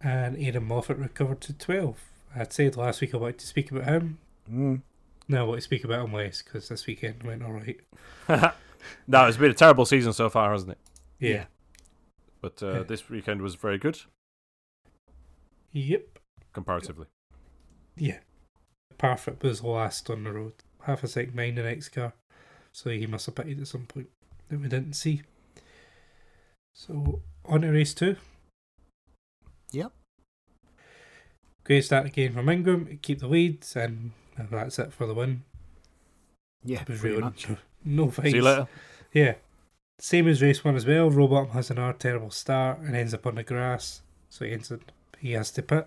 [0.00, 1.98] And Aiden Moffat recovered to 12.
[2.36, 4.18] I'd said last week I wanted to speak about him.
[4.50, 4.82] Mm.
[5.28, 7.80] Now I want to speak about him less because this weekend went alright.
[9.06, 10.78] no, it's been a terrible season so far, hasn't it?
[11.18, 11.44] Yeah.
[12.40, 12.82] But uh, Yeah.
[12.82, 13.98] this weekend was very good
[15.72, 16.18] Yep.
[16.52, 17.06] comparatively.
[17.96, 18.18] Yeah.
[18.98, 20.52] Parfitt was last on the road.
[20.86, 22.12] Half a second behind the next car.
[22.72, 24.08] So he must have pitted at some point
[24.48, 25.22] that we didn't see.
[26.74, 28.16] So on to race two.
[29.72, 29.92] Yep.
[31.64, 35.44] Great start again from Ingram, keep the lead, and that's it for the win.
[36.62, 37.46] Yeah, It was pretty really much.
[37.84, 38.30] no fights.
[38.30, 38.68] See you later.
[39.12, 39.34] Yeah.
[39.98, 41.10] Same as race one as well.
[41.10, 44.02] Robot has another terrible start and ends up on the grass.
[44.28, 44.80] So he ends up,
[45.18, 45.86] he has to pit.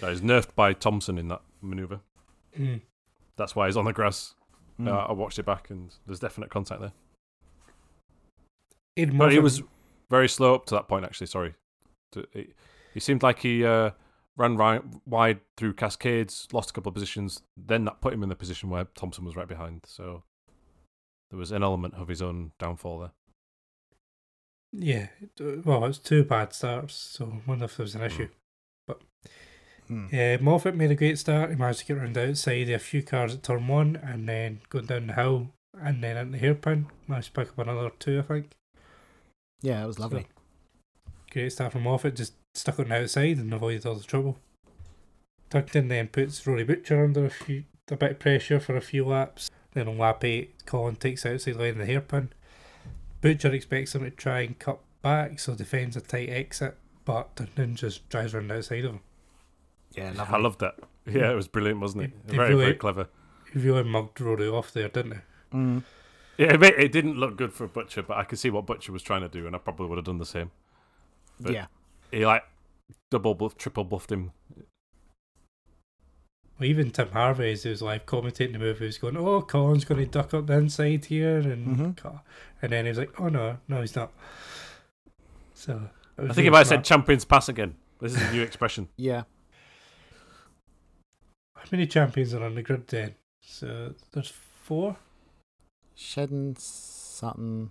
[0.00, 2.00] No, he's nerfed by Thompson in that maneuver.
[2.58, 2.80] Mm.
[3.40, 4.34] That's why he's on the grass.
[4.78, 4.88] Mm.
[4.88, 6.92] Uh, I watched it back, and there's definite contact there.
[8.98, 9.62] Aidan But he was
[10.10, 11.06] very slow up to that point.
[11.06, 11.54] Actually, sorry.
[12.92, 13.90] He, seemed like he uh,
[14.36, 17.40] ran right, wide through cascades, lost a couple of positions.
[17.56, 19.82] Then that put him in the position where Thompson was right behind.
[19.86, 20.24] So
[21.30, 23.12] there was an element of his own downfall there.
[24.72, 25.08] Yeah.
[25.38, 28.28] it- Well, it's two bad starts, so I wonder if there was an issue.
[29.90, 30.12] Mm.
[30.12, 31.50] Yeah, Moffat made a great start.
[31.50, 34.60] He managed to get around the outside a few cars at turn one and then
[34.68, 35.48] going down the hill
[35.80, 36.86] and then into the hairpin.
[37.08, 38.50] Managed to pick up another two, I think.
[39.62, 40.26] Yeah, it was lovely.
[41.30, 44.38] Great start from Moffat, just stuck on the outside and avoided all the trouble.
[45.50, 49.04] Turkington then puts Rory Butcher under a few a bit of pressure for a few
[49.04, 49.50] laps.
[49.72, 52.32] Then on lap eight, Colin takes outside line of the hairpin.
[53.20, 57.74] Butcher expects him to try and cut back, so defends a tight exit, but Turkington
[57.74, 59.00] just drives around the outside of him.
[59.96, 60.76] Yeah, I loved that.
[61.06, 62.26] Yeah, it was brilliant, wasn't it?
[62.26, 63.08] They Very, really- very clever.
[63.52, 65.56] He really mugged Rory off there, didn't he?
[65.56, 65.82] Mm.
[66.38, 69.02] Yeah, it, it didn't look good for Butcher, but I could see what Butcher was
[69.02, 70.50] trying to do, and I probably would have done the same.
[71.40, 71.66] But- Yeah.
[72.12, 72.44] He like
[73.10, 74.32] double bluff, triple bluffed him.
[76.58, 79.84] Well, even Tim Harvey, as he was live commentating the movie, was going, "Oh, Colin's
[79.84, 82.20] going to duck up the inside here," and Mhm.
[82.62, 84.12] And then he was like, "Oh no, no, he's not."
[85.54, 85.72] So
[86.18, 87.76] I think really he might have said "champions pass" again.
[88.00, 88.88] This is a new expression.
[88.96, 89.22] Yeah.
[91.60, 93.14] How many champions are on the grid then?
[93.42, 94.96] So there's four.
[95.94, 97.70] Shedden, Sutton,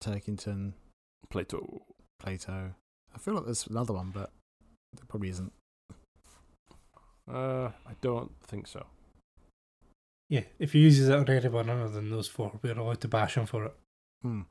[0.00, 0.74] Turkington,
[1.28, 1.82] Plato.
[2.20, 2.74] Plato.
[3.12, 4.30] I feel like there's another one, but
[4.94, 5.52] there probably isn't.
[7.28, 8.86] Uh, I don't think so.
[10.28, 13.36] Yeah, if he uses it on anyone other than those four, we're allowed to bash
[13.36, 13.74] him for it.
[14.22, 14.42] Hmm.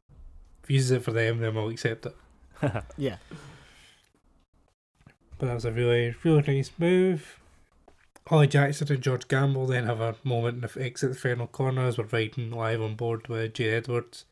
[0.62, 2.16] If he uses it for them, then we'll accept it.
[2.98, 3.16] Yeah.
[5.38, 7.40] But that was a really, really nice move.
[8.32, 11.88] Ollie Jackson and George Gamble then have a moment in the exit the final corner
[11.88, 14.26] as we're riding live on board with Jade Edwards.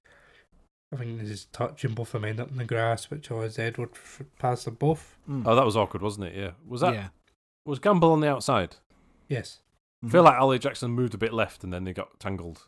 [0.94, 3.60] I think this is touching both of them end up in the grass, which allows
[3.60, 5.18] Edward f- past them both.
[5.30, 5.44] Mm.
[5.46, 6.36] oh, that was awkward, wasn't it?
[6.36, 6.52] Yeah.
[6.68, 7.08] Was that yeah.
[7.66, 8.76] was Gamble on the outside?
[9.28, 9.60] Yes.
[10.06, 12.68] I feel like Ollie Jackson moved a bit left and then they got tangled.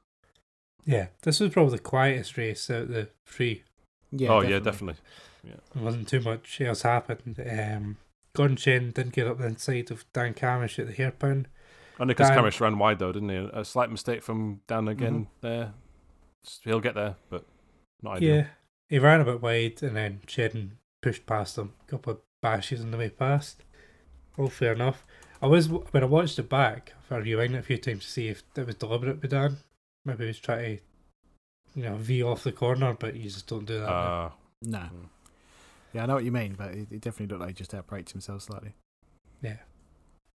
[0.84, 3.64] Yeah, this was probably the quietest race out of the three.
[4.12, 5.00] Yeah, oh yeah, definitely.
[5.44, 7.40] There wasn't too much else happened.
[7.40, 7.98] Um,
[8.34, 11.48] Gordon Chen didn't get up the inside of Dan Cammish at the hairpin.
[12.00, 13.36] And Nicholas Dan- Cammish ran wide though, didn't he?
[13.54, 15.74] A slight mistake from Dan again there.
[16.64, 17.46] He'll get there, but
[18.02, 18.36] not ideal.
[18.36, 18.48] Yeah,
[18.88, 21.74] he ran a bit wide and then Chen pushed past him.
[21.88, 23.64] A couple of bashes on the way past.
[24.38, 25.06] All fair enough.
[25.42, 28.28] I was when I watched it back, I rewound it a few times to see
[28.30, 29.58] if it was deliberate by Dan.
[30.06, 30.84] Maybe he was trying to,
[31.76, 33.88] you know, V off the corner, but you just don't do that.
[33.88, 34.24] now.
[34.26, 34.30] Uh,
[34.62, 34.80] No.
[34.80, 35.10] Mm.
[35.94, 38.12] Yeah, I know what you mean, but it, it definitely looked like he just outbraked
[38.12, 38.74] himself slightly.
[39.42, 39.58] Yeah.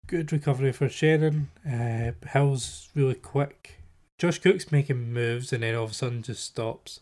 [0.06, 1.50] Good recovery for Sharon.
[1.66, 3.80] Uh, Hill's really quick.
[4.18, 7.00] Josh Cook's making moves and then all of a sudden just stops.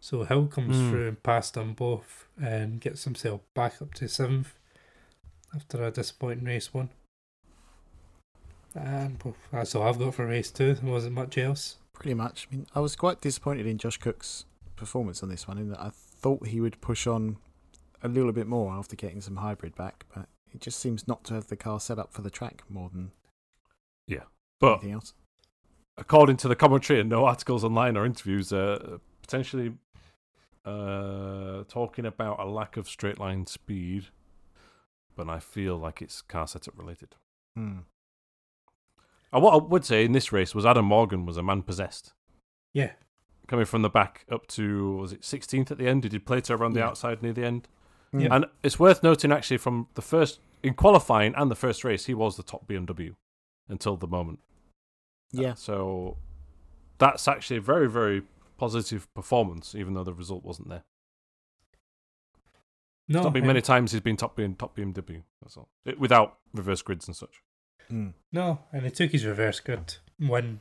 [0.00, 0.90] So Hill comes Hmm.
[0.90, 4.54] through and past them both and gets himself back up to seventh
[5.54, 6.90] after a disappointing race one.
[8.74, 10.74] And that's all I've got for race two.
[10.74, 11.76] There wasn't much else.
[11.94, 12.46] Pretty much.
[12.50, 14.44] I mean, I was quite disappointed in Josh Cook's
[14.76, 17.38] performance on this one, in that I thought he would push on
[18.02, 21.34] a little bit more after getting some hybrid back, but it just seems not to
[21.34, 23.10] have the car set up for the track more than
[24.06, 24.24] yeah.
[24.60, 25.12] but anything else.
[25.98, 29.74] according to the commentary and no articles online or interviews, uh, potentially
[30.64, 34.06] uh, talking about a lack of straight line speed,
[35.14, 37.14] but I feel like it's car setup related.
[37.56, 37.78] Hmm.
[39.32, 42.12] And what I would say in this race was Adam Morgan was a man possessed.
[42.72, 42.92] Yeah.
[43.48, 46.02] Coming from the back up to, was it 16th at the end?
[46.02, 46.86] Did he play to around the Yeah.
[46.88, 47.68] outside near the end?
[48.20, 48.28] Yeah.
[48.34, 52.14] And it's worth noting actually from the first, in qualifying and the first race, he
[52.14, 53.14] was the top BMW
[53.68, 54.38] until the moment.
[55.32, 55.54] Yeah.
[55.54, 56.16] So
[56.98, 58.22] that's actually a very, very
[58.58, 60.84] positive performance, even though the result wasn't there.
[63.08, 65.22] No, It's not been uh, many times he's been top, being top BMW.
[65.42, 65.68] That's all.
[65.84, 67.40] It, without reverse grids and such.
[67.88, 68.08] Hmm.
[68.32, 70.60] No, and he took his reverse grid win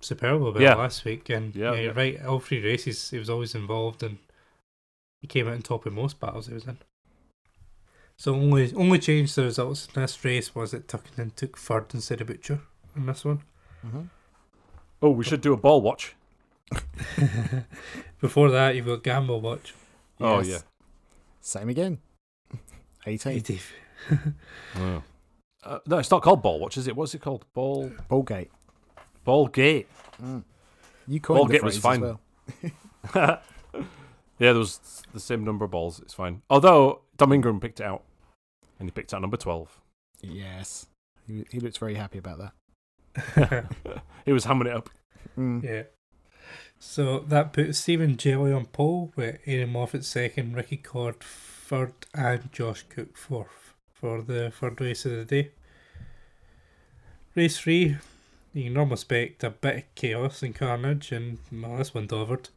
[0.00, 0.74] superb well Yeah.
[0.74, 1.28] last week.
[1.28, 1.98] And Yeah, yeah, you're yeah.
[1.98, 2.24] right.
[2.24, 4.18] All three races, he was always involved, and
[5.24, 6.76] he came out on top in most battles he was in.
[8.18, 11.86] So only only change to the results in this race was that Turkington took third
[11.94, 12.60] instead of Butcher
[12.94, 13.40] in this one.
[13.86, 14.10] Mhm.
[15.00, 16.14] Oh, we should do a ball watch.
[18.20, 19.72] Before that, you've got Gamble Watch.
[20.20, 20.58] Oh, yeah.
[21.40, 21.98] Same again.
[23.06, 23.40] 18.
[23.40, 23.72] Dave.
[24.76, 25.02] Oh.
[25.62, 26.94] Uh, no, it's not called ball watch, is it?
[26.94, 27.46] What's it called?
[27.54, 28.48] Ball Ballgate.
[29.24, 29.88] ball gate.
[30.22, 30.44] Mm.
[31.08, 32.04] You coined the Ballgate was fine.
[32.04, 32.16] as
[33.14, 33.40] well.
[34.38, 36.00] Yeah, there was the same number of balls.
[36.00, 36.42] It's fine.
[36.50, 38.02] Although Dom Ingram picked it out,
[38.78, 39.80] and he picked out number twelve.
[40.20, 40.86] Yes.
[41.26, 42.52] He, he looks very happy about
[43.14, 43.66] that.
[44.24, 44.90] he was hammering it up.
[45.38, 45.62] Mm.
[45.62, 45.82] Yeah.
[46.78, 52.52] So that put Stephen Jelley on pole with Aaron Moffat second, Ricky Cord third, and
[52.52, 55.50] Josh Cook fourth for the third race of the day.
[57.34, 57.96] Race three,
[58.52, 62.50] you can almost expect a bit of chaos and carnage, and well, this one delivered.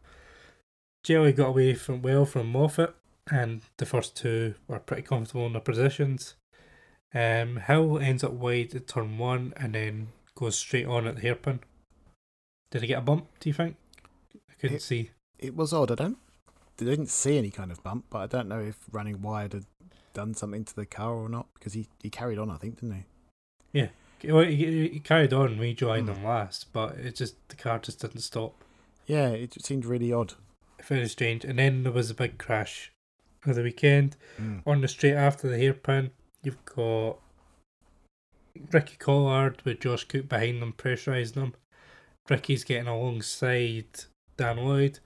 [1.07, 2.93] Jelley got away from well from Moffat,
[3.31, 6.35] and the first two were pretty comfortable in their positions.
[7.13, 11.21] Um, Hill ends up wide at turn one, and then goes straight on at the
[11.21, 11.61] hairpin.
[12.71, 13.27] Did he get a bump?
[13.39, 13.77] Do you think?
[14.49, 15.11] I couldn't It- see.
[15.39, 15.91] It was odd.
[15.91, 16.17] I don't.
[16.77, 19.65] they didn't see any kind of bump, but I don't know if running wide had
[20.13, 22.95] done something to the car or not because he, he carried on, I think, didn't
[22.95, 23.03] he?
[23.71, 23.87] Yeah,
[24.31, 25.57] well, he, he carried on.
[25.57, 28.63] We joined him last, but it just the car just didn't stop.
[29.07, 30.33] Yeah, it seemed really odd.
[30.87, 31.43] Very strange.
[31.43, 32.91] And then there was a big crash
[33.41, 34.61] for the weekend Mm.
[34.65, 36.11] on the straight after the hairpin.
[36.43, 37.17] You've got
[38.71, 41.55] Ricky Collard with Josh Cook behind them, pressurising them.
[42.29, 43.85] Ricky's getting alongside
[44.37, 44.99] Dan Lloyd.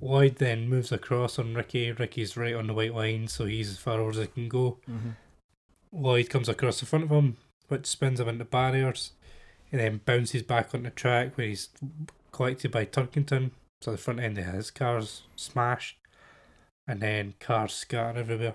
[0.00, 1.92] Lloyd then moves across on Ricky.
[1.92, 4.78] Ricky's right on the white line, so he's as far over as he can go.
[4.86, 5.10] hmm
[5.92, 7.36] Lloyd comes across the front of him,
[7.68, 9.12] which spins him into barriers,
[9.70, 11.68] and then bounces back on the track where he's
[12.32, 13.52] collected by Turkington.
[13.84, 15.98] So the front end of his car's smashed,
[16.88, 18.54] and then cars scatter everywhere.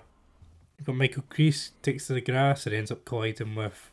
[0.76, 3.92] You've got Michael Crees takes to the grass and ends up colliding with,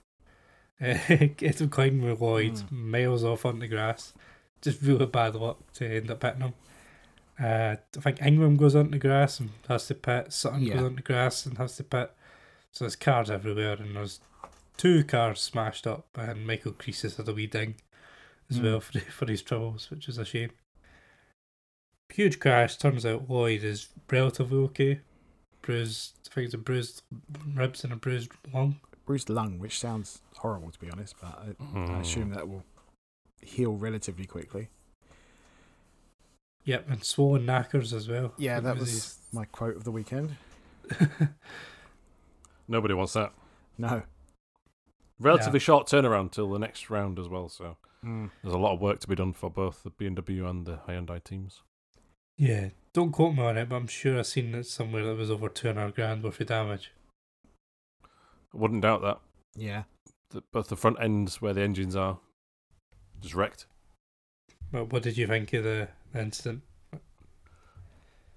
[0.81, 4.15] uh, ends up colliding with Lloyd miles off on the grass.
[4.63, 6.55] Just really bad luck to end up hitting him.
[7.39, 10.33] Uh, I think Ingram goes on the grass and has to pit.
[10.33, 10.77] Sutton Yeah.
[10.77, 12.13] goes on the grass and has to pit.
[12.73, 14.21] So there's cars everywhere, and there's
[14.79, 17.75] two cars smashed up, and Michael Crees has had a wee ding
[18.49, 18.63] as Mm.
[18.63, 20.53] well for, for his troubles, which is a shame.
[22.13, 22.77] Huge crash.
[22.77, 25.01] Turns out Lloyd is relatively okay.
[25.63, 27.03] Bruised, I think it's a bruised
[27.55, 28.77] ribs and a bruised lung.
[29.05, 31.91] Bruised lung, which sounds horrible to be honest, but I, Hmm.
[31.91, 32.65] I assume that will
[33.43, 34.69] heal relatively quickly.
[36.65, 38.33] Yep, and swollen knackers as well.
[38.39, 40.37] Yeah, that his- was my quote of the weekend.
[42.69, 43.33] Nobody wants that.
[43.79, 44.03] No,
[45.19, 47.49] Relatively short turnaround till the next round as well.
[47.49, 48.31] So Mm.
[48.43, 51.23] there's a lot of work to be done for both the BMW and the Hyundai
[51.25, 51.63] teams.
[52.39, 55.31] Yeah, don't quote me on it, but I'm sure I've seen it somewhere that was
[55.31, 56.93] over 200 grand worth of damage.
[58.05, 59.19] I wouldn't doubt that.
[59.55, 59.85] Yeah.
[60.31, 62.19] The, both the front ends where the engines are
[63.21, 63.67] just wrecked.
[64.73, 66.63] But what did you think of the, the incident?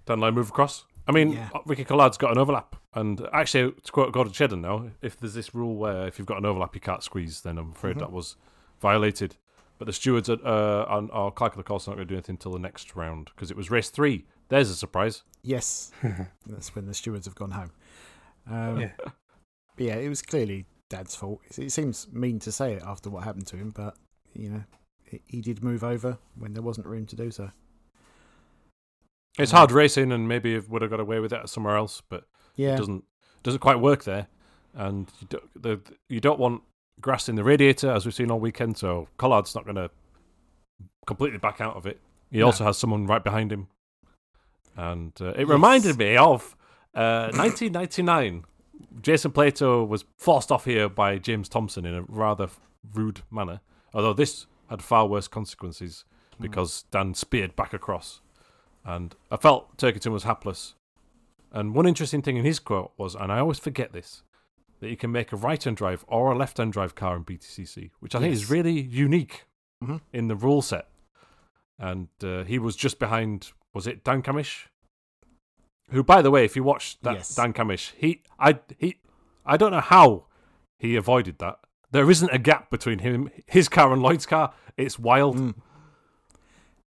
[0.06, 0.86] Dan Lloyd move across.
[1.08, 1.50] I mean, Yeah.
[1.66, 2.76] Ricky Collard's got an overlap.
[2.94, 6.38] And actually, to quote Gordon Shedden now, if there's this rule where if you've got
[6.38, 8.00] an overlap, you can't squeeze, then I'm afraid Mhm.
[8.00, 8.36] that was
[8.80, 9.36] violated.
[9.80, 12.34] But the stewards are, uh, are, are calculating the also not going to do anything
[12.34, 14.26] until the next round because it was race three.
[14.50, 15.24] There's a surprise.
[15.42, 15.92] Yes.
[16.46, 17.72] That's when the stewards have gone home.
[18.50, 18.92] Um, yeah.
[18.98, 19.14] but
[19.78, 21.40] yeah, it was clearly Dan's fault.
[21.50, 23.96] It- It seems mean to say it after what happened to him, but
[24.34, 24.64] you know,
[25.06, 27.52] he- he did move over when there wasn't room to do so.
[29.38, 32.26] It's hard racing, and maybe it would have got away with it somewhere else, but
[32.56, 32.74] Yeah.
[32.74, 33.06] it doesn't
[33.44, 34.28] doesn't quite work there.
[34.74, 36.64] And you don't, the, you don't want
[37.02, 38.78] grass in the radiator, as we've seen all weekend.
[38.78, 39.90] So Collard's not going to
[41.06, 42.00] completely back out of it.
[42.32, 42.48] He No.
[42.48, 43.68] also has someone right behind him,
[44.76, 45.48] and uh, it Yes.
[45.50, 46.56] reminded me of
[46.96, 48.46] uh, 1999.
[49.02, 52.48] Jason Plato was forced off here by James Thompson in a rather
[52.94, 53.62] rude manner.
[53.94, 56.06] Although this had far worse consequences
[56.38, 56.44] Hmm.
[56.44, 58.22] because Dan speared back across.
[58.86, 60.76] And I felt Turkington was hapless.
[61.52, 64.24] And one interesting thing in his quote was, and I always forget this,
[64.80, 67.24] that you can make a right hand drive or a left hand drive car in
[67.24, 69.46] BTCC, which I think is really unique
[69.84, 70.02] Mhm.
[70.14, 70.88] in the rule set.
[71.78, 74.68] And uh, he was just behind, was it Dan Cammish?
[75.92, 77.36] Who, by the way, if you watch that Yes.
[77.36, 78.98] Dan Cammish, he, I, he,
[79.46, 80.26] I don't know how
[80.80, 81.60] he avoided that.
[81.92, 84.54] There isn't a gap between him, his car, and Lloyd's car.
[84.78, 85.38] It's wild.
[85.38, 85.56] Mm.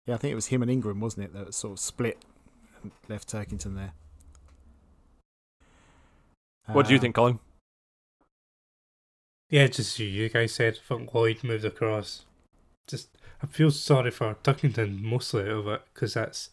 [0.07, 2.23] Yeah, I think it was him and Ingram, wasn't it, that sort of split
[2.83, 3.94] and left Turkington there.
[6.66, 7.40] What do you Uh, think, Colin?
[9.55, 10.81] Yeah, just you, you guys said.
[10.90, 12.25] I Lloyd moved across.
[12.88, 16.51] Just, I feel sorry for Turkington mostly out of it because that's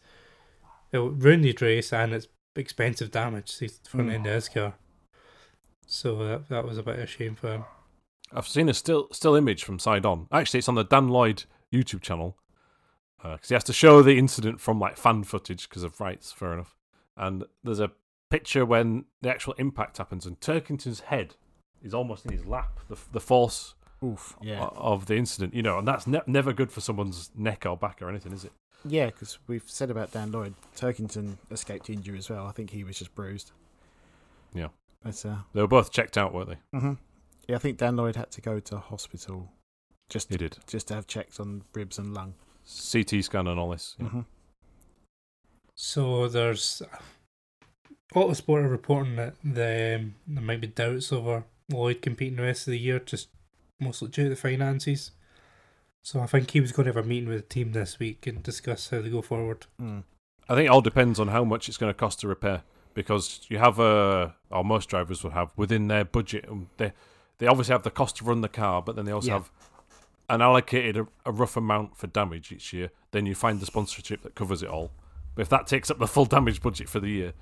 [0.92, 4.14] it ruined his race and it's expensive damage to the front Mm.
[4.14, 4.74] end of his car.
[5.84, 7.64] So that that was a bit of a shame for him.
[8.32, 10.28] I've seen a still still image from side on.
[10.30, 12.38] Actually, it's on the Dan Lloyd YouTube channel
[13.20, 16.30] because he has to show the incident from like fan footage because of rights.
[16.30, 16.76] Fair enough.
[17.16, 17.90] And there's a
[18.30, 21.34] picture when the actual impact happens, and Turkington's head
[21.82, 22.80] is almost in his lap.
[22.88, 24.36] The the force Oof.
[24.42, 24.64] Yeah.
[24.74, 28.02] of the incident, you know, and that's ne- never good for someone's neck or back
[28.02, 28.52] or anything, is it?
[28.84, 32.46] Yeah, because we've said about Dan Lloyd, Turkington escaped injury as well.
[32.46, 33.52] I think he was just bruised.
[34.52, 34.68] Yeah.
[35.04, 36.58] But, uh, They were both checked out, weren't they?
[36.78, 36.98] mhm.
[37.48, 39.52] yeah, I think Dan Lloyd had to go to hospital
[40.08, 40.58] just He did.
[40.66, 42.34] just to have checks on ribs and lung.
[42.66, 43.94] CT scan and all this.
[44.00, 44.06] yeah.
[44.08, 44.24] Mhm.
[45.76, 46.82] So there's
[48.14, 52.72] Autosport are reporting that the, there might be doubts over Lloyd competing the rest of
[52.72, 53.28] the year, just
[53.80, 55.12] mostly due to the finances.
[56.02, 58.26] So I think he was going to have a meeting with the team this week
[58.26, 59.66] and discuss how they go forward.
[59.80, 60.02] Mm.
[60.48, 62.62] I think it all depends on how much it's going to cost to repair
[62.94, 66.44] because you have a, or most drivers will have within their budget.
[66.48, 66.92] um, They
[67.38, 69.34] they obviously have the cost to run the car, but then they also Yeah.
[69.34, 69.50] have
[70.28, 72.90] an allocated a, a rough amount for damage each year.
[73.12, 74.90] Then you find the sponsorship that covers it all.
[75.34, 77.32] But if that takes up the full damage budget for the year,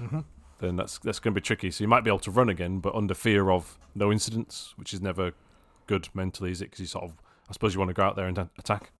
[0.00, 0.24] Mhm.
[0.60, 1.70] Then that's that's going to be tricky.
[1.70, 4.92] So you might be able to run again, but under fear of no incidents, which
[4.94, 5.32] is never
[5.86, 6.66] good mentally, is it?
[6.66, 7.12] Because you sort of,
[7.48, 8.92] I suppose, you want to go out there and attack.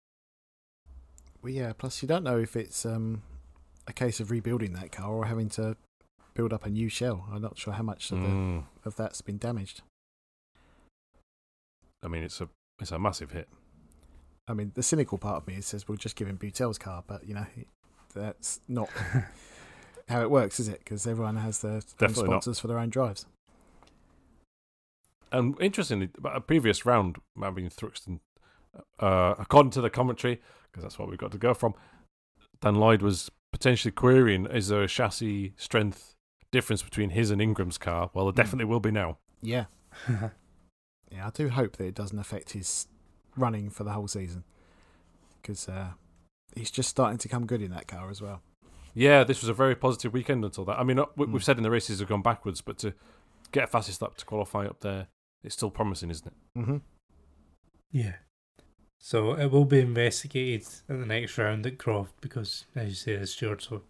[1.42, 1.72] Well, yeah.
[1.76, 3.22] Plus, you don't know if it's um,
[3.86, 5.76] a case of rebuilding that car or having to
[6.34, 7.26] build up a new shell.
[7.32, 8.64] I'm not sure how much of, the, Mm.
[8.84, 9.82] of that's been damaged.
[12.02, 12.48] I mean, it's a
[12.80, 13.48] it's a massive hit.
[14.48, 17.26] I mean, the cynical part of me says we'll just give him Butel's car, but
[17.26, 17.46] you know,
[18.14, 18.88] that's not
[20.10, 20.80] how it works, is it?
[20.80, 22.42] Because everyone has their own Definitely not.
[22.42, 23.26] sponsors for their own drives.
[25.32, 28.20] And interestingly, a previous round, I mean, Thruxton,
[28.98, 30.40] uh, according to the commentary,
[30.70, 31.74] because that's what we've got to go from,
[32.60, 36.14] Dan Lloyd was potentially querying is there a chassis strength
[36.52, 38.10] difference between his and Ingram's car?
[38.12, 38.36] Well, there Hmm.
[38.36, 39.18] definitely will be now.
[39.40, 39.66] Yeah,
[41.10, 41.26] yeah.
[41.26, 42.86] I do hope that it doesn't affect his
[43.36, 44.44] running for the whole season,
[45.40, 45.90] because uh,
[46.56, 48.42] he's just starting to come good in that car as well.
[48.94, 50.78] Yeah, this was a very positive weekend until that.
[50.78, 51.32] I mean, uh, we, Hmm.
[51.32, 52.94] we've said in the races have gone backwards, but to
[53.52, 55.08] get a fastest lap to qualify up there,
[55.42, 56.58] it's still promising, isn't it?
[56.58, 56.76] Mm-hmm.
[57.92, 58.14] Yeah.
[58.98, 63.16] So it will be investigated at the next round at Croft because, as you say,
[63.16, 63.80] the stewards were,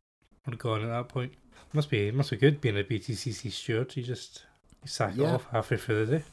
[0.47, 1.33] were gone at that point.
[1.73, 3.97] Must be must be good being a BTCC steward.
[3.97, 4.45] You just
[4.83, 6.25] you sack it off halfway through the day.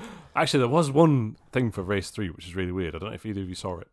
[0.36, 2.94] Actually, there was one thing for race three, which is really weird.
[2.94, 3.88] I don't know if either of you saw it.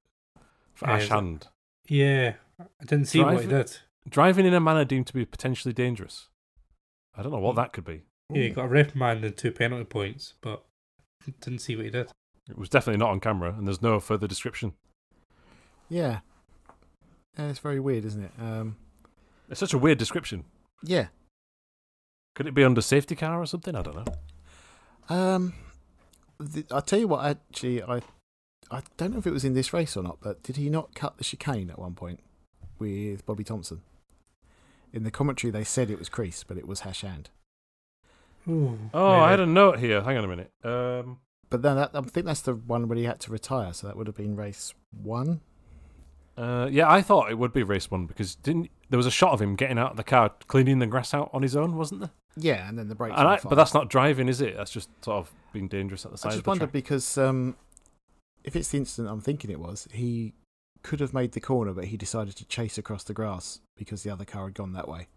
[0.74, 1.48] For Yeah, Ash is Hand.
[1.88, 3.78] Yeah, I didn't see what he did.
[4.10, 6.28] Driving in a manner deemed to be potentially dangerous.
[7.16, 8.02] I don't know what that could be.
[8.34, 10.64] Yeah, he got a reprimand and two penalty points, but
[11.42, 12.10] didn't see what he did.
[12.50, 14.74] It was definitely not on camera, and there's no further description.
[15.90, 16.20] Yeah.
[17.38, 18.32] Yeah, it's very weird, isn't it?
[18.40, 18.78] Um,
[19.50, 20.46] It's such a weird description.
[20.84, 21.08] yeah.
[22.34, 23.76] Could it be under safety car or something?
[23.76, 23.96] I don't
[25.10, 25.16] know.
[25.16, 25.54] Um,
[26.40, 27.26] the, I'll tell you what.
[27.26, 28.02] Actually, I
[28.72, 30.96] I don't know if it was in this race or not, but did he not
[30.96, 32.22] cut the chicane at one point
[32.80, 33.82] with Bobby Thompson?
[34.94, 37.30] In the commentary, they said it was Crees, but it was Ash Hand.
[38.48, 40.02] Ooh, Oh, I had a note here.
[40.02, 40.52] Hang on a minute.
[40.64, 41.20] Um,
[41.50, 43.96] But then that, I think that's the one where he had to retire, so that
[43.96, 45.42] would have been race one.
[46.38, 49.32] uh, yeah, I thought it would be race one because didn't there was a shot
[49.34, 52.02] of him getting out of the car, cleaning the grass out on his own, wasn't
[52.02, 52.10] there?
[52.36, 53.16] Yeah, and then the brakes.
[53.18, 54.56] And I, but that's not driving, is it?
[54.58, 56.30] That's just sort of being dangerous at the side.
[56.30, 56.72] I just of the wondered track.
[56.74, 57.56] because um,
[58.44, 60.34] if it's the incident I'm thinking it was, he
[60.84, 64.10] could have made the corner, but he decided to chase across the grass because the
[64.10, 65.08] other car had gone that way.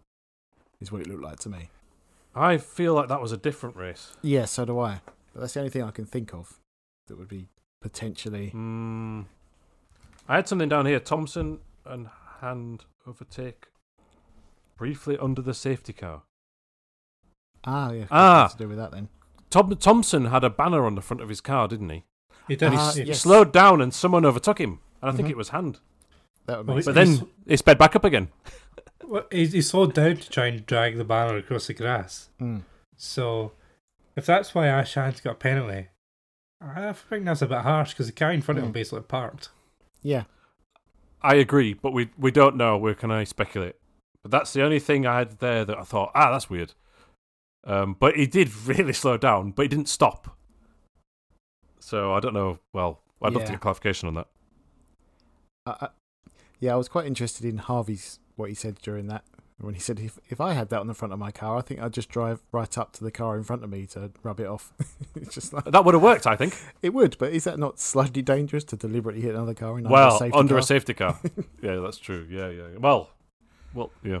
[0.81, 1.69] Is what it looked like to me.
[2.35, 4.11] I feel like that was a different race.
[4.21, 5.01] Yeah, so do I.
[5.33, 6.59] But that's the only thing I can think of
[7.07, 7.47] that would be
[7.81, 8.49] potentially.
[8.49, 9.21] Hmm.
[10.27, 10.99] I had something down here.
[10.99, 12.09] Thompson and
[12.41, 13.67] Hand overtake
[14.77, 16.23] briefly under the safety car.
[17.63, 18.05] Ah, yeah.
[18.11, 18.47] Ah.
[18.47, 19.09] To do with that then.
[19.49, 22.03] Tom, Thompson had a banner on the front of his car, didn't he?
[22.47, 22.73] He did.
[22.73, 23.21] He, He yes.
[23.21, 25.31] slowed down and someone overtook him, and I think Mhm.
[25.31, 25.79] it was Hand.
[26.45, 27.19] That would Well, make he- But sense.
[27.19, 28.29] then he sped back up again.
[29.03, 32.29] well, he, he slowed down to try and drag the banner across the grass.
[32.39, 32.63] Mm.
[32.97, 33.51] So,
[34.15, 35.87] if that's why Ash Hand's got a penalty,
[36.61, 38.75] I think that's a bit harsh because the guy in front of him Mm.
[38.75, 39.49] basically parked.
[40.01, 40.23] Yeah.
[41.21, 42.77] I agree, but we we don't know.
[42.77, 43.75] Where can I speculate?
[44.21, 46.73] But that's the only thing I had there that I thought, ah, that's weird.
[47.63, 50.37] Um, but he did really slow down, but he didn't stop.
[51.79, 52.59] So I don't know.
[52.73, 54.27] Well, I'd love to get clarification on that.
[55.65, 55.87] I, I,
[56.59, 59.23] yeah, I was quite interested in Harvey's what he said during that
[59.59, 61.61] when he said if if I had that on the front of my car, I
[61.61, 64.39] think I'd just drive right up to the car in front of me to rub
[64.39, 64.73] it off.
[65.15, 66.57] it's just like That would have worked, I think.
[66.81, 70.11] it would, but is that not slightly dangerous to deliberately hit another car in well,
[70.11, 70.59] under a safety under car?
[70.59, 71.19] a safety car.
[71.61, 72.27] yeah, that's true.
[72.29, 72.77] Yeah, yeah.
[72.77, 73.11] Well,
[73.73, 74.19] well, yeah.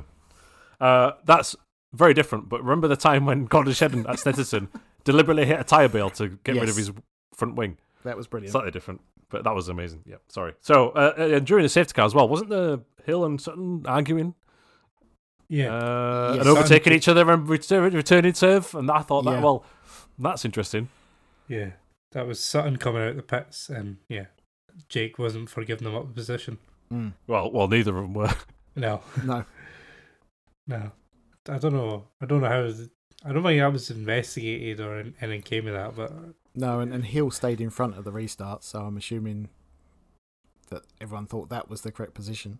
[0.79, 1.55] Uh, that's
[1.93, 2.47] very different.
[2.47, 4.69] But remember the time when Gordon Shedden at Snetterton
[5.03, 6.91] deliberately hit a tyre bale to get rid of his
[7.33, 7.77] front wing?
[8.05, 8.51] That was brilliant.
[8.51, 10.03] Slightly different, but that was amazing.
[10.05, 10.53] Yeah, sorry.
[10.61, 14.35] So uh, uh, during the safety car as well, wasn't the Hill and Sutton arguing
[15.47, 15.73] Yeah.
[15.75, 16.41] uh, Yes.
[16.45, 18.73] and overtaking each other and return, returning serve?
[18.75, 19.43] And I thought that Yeah.
[19.43, 19.65] well,
[20.17, 20.89] that's interesting.
[21.47, 21.71] yeah.
[22.11, 24.27] That was Sutton coming out of the pits, and yeah,
[24.87, 26.59] Jake wasn't for giving them up the position.
[26.93, 27.11] Mm.
[27.27, 28.33] Well, well, neither of them were.
[28.77, 29.43] No, No,
[30.67, 30.91] no.
[31.49, 32.07] I don't know.
[32.21, 32.69] I don't know how.
[33.29, 36.11] I don't think that was investigated or anything came of that, but
[36.55, 39.49] no, and, and Hill stayed in front of the restart, so I'm assuming
[40.69, 42.59] that everyone thought that was the correct position.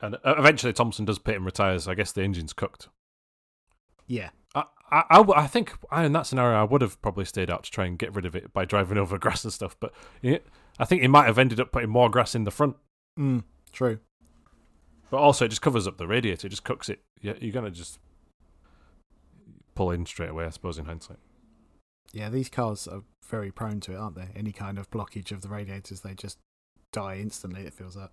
[0.00, 1.86] And uh, eventually, Thompson does pit and retires.
[1.86, 2.88] I guess the engine's cooked.
[4.06, 4.64] Yeah, I,
[5.12, 7.98] think I, think in that scenario, I would have probably stayed out to try and
[7.98, 9.76] get rid of it by driving over grass and stuff.
[9.78, 9.92] But
[10.24, 12.76] I think he might have ended up putting more grass in the front.
[13.18, 14.00] mm, true.
[15.10, 16.46] But also, it just covers up the radiator.
[16.46, 17.00] It just cooks it.
[17.20, 17.98] Yeah, you're gonna just
[19.74, 21.18] pull in straight away, I suppose, in hindsight.
[22.12, 24.28] Yeah, these cars are very prone to it, aren't they?
[24.34, 26.38] Any kind of blockage of the radiators, they just
[26.92, 27.62] die instantly.
[27.62, 28.10] It feels like.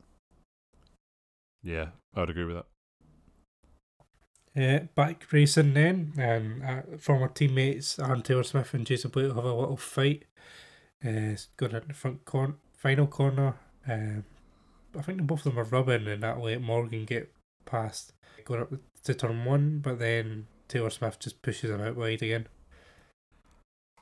[1.63, 2.65] Yeah, I would agree with that.
[4.55, 9.43] Uh, back racing then, um, uh, former teammates Aron Taylor Smith and Jason Plato have
[9.43, 10.25] a little fight.
[11.05, 13.55] Uh, it's going at the front corner, final corner.
[13.87, 14.25] Um,
[14.97, 17.31] I think both of them are rubbing, and that let Morgan get
[17.65, 18.13] past,
[18.45, 18.73] going up
[19.03, 22.47] to turn one, but then Taylor Smith just pushes him out wide again.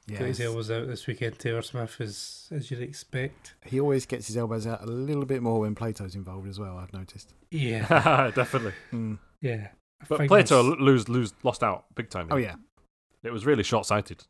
[0.08, 1.40] Yeah, Got his elbows out this weekend.
[1.40, 3.56] Taylor Smith is as you'd expect.
[3.66, 6.78] he always gets his elbows out a little bit more when Plato's involved as well.
[6.78, 7.34] I've noticed.
[7.50, 8.74] Yeah, Definitely.
[8.94, 9.18] Mm.
[9.42, 9.70] yeah.
[10.02, 12.28] I But Plato that's- lose lose lost out big time.
[12.30, 12.56] Oh yeah,
[13.24, 14.24] it was really short sighted.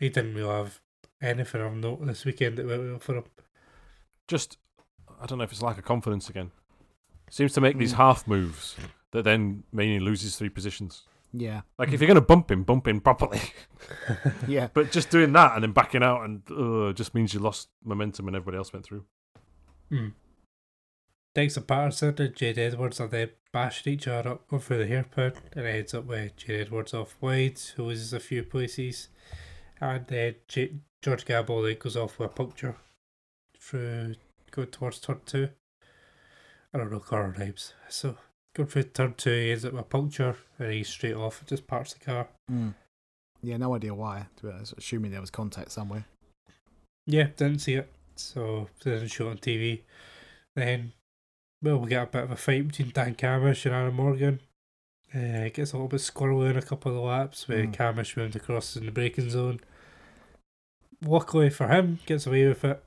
[0.00, 0.80] he didn't really have
[1.22, 3.24] anything of note this weekend that went well for him.
[4.28, 4.58] Just
[5.20, 6.50] I don't know if it's lack of confidence again.
[7.30, 7.96] Seems to make these Mm.
[7.98, 8.76] half moves
[9.12, 11.04] that then mean he loses three positions.
[11.32, 13.40] Yeah, Like if you're gonna bump him, bump him properly.
[14.48, 14.68] yeah.
[14.72, 18.26] But just doing that and then backing out and uh, just means you lost momentum
[18.26, 19.04] and everybody else went through.
[19.90, 20.08] Hmm.
[21.34, 25.32] Dexter Patterson and Jade Edwards are then bashed each other up going through the hairpin
[25.52, 29.08] and it ends up with Jade Edwards off wide, who loses a few places.
[29.80, 32.76] And then J- George Gamble then goes off with a puncture
[33.60, 34.14] through
[34.50, 35.50] going towards turn two.
[36.72, 37.74] I don't know car names.
[37.88, 38.16] So
[38.64, 41.92] through turn two he ends up with a puncture and he's straight off just parts
[41.92, 42.28] the car.
[42.50, 42.74] Mm.
[43.42, 44.26] Yeah, no idea why.
[44.36, 46.06] To be honest, assuming there was contact somewhere.
[47.06, 47.92] Yeah, didn't see it.
[48.16, 49.82] So it didn't show on TV.
[50.54, 50.92] Then
[51.62, 54.40] well we get a bit of a fight between Dan Cammish and Adam Morgan.
[55.14, 57.74] Uh, it gets a little bit squirrely in a couple of the laps where Mm.
[57.74, 59.60] Cammish moved across in the braking zone.
[61.04, 62.82] luckily for him, gets away with it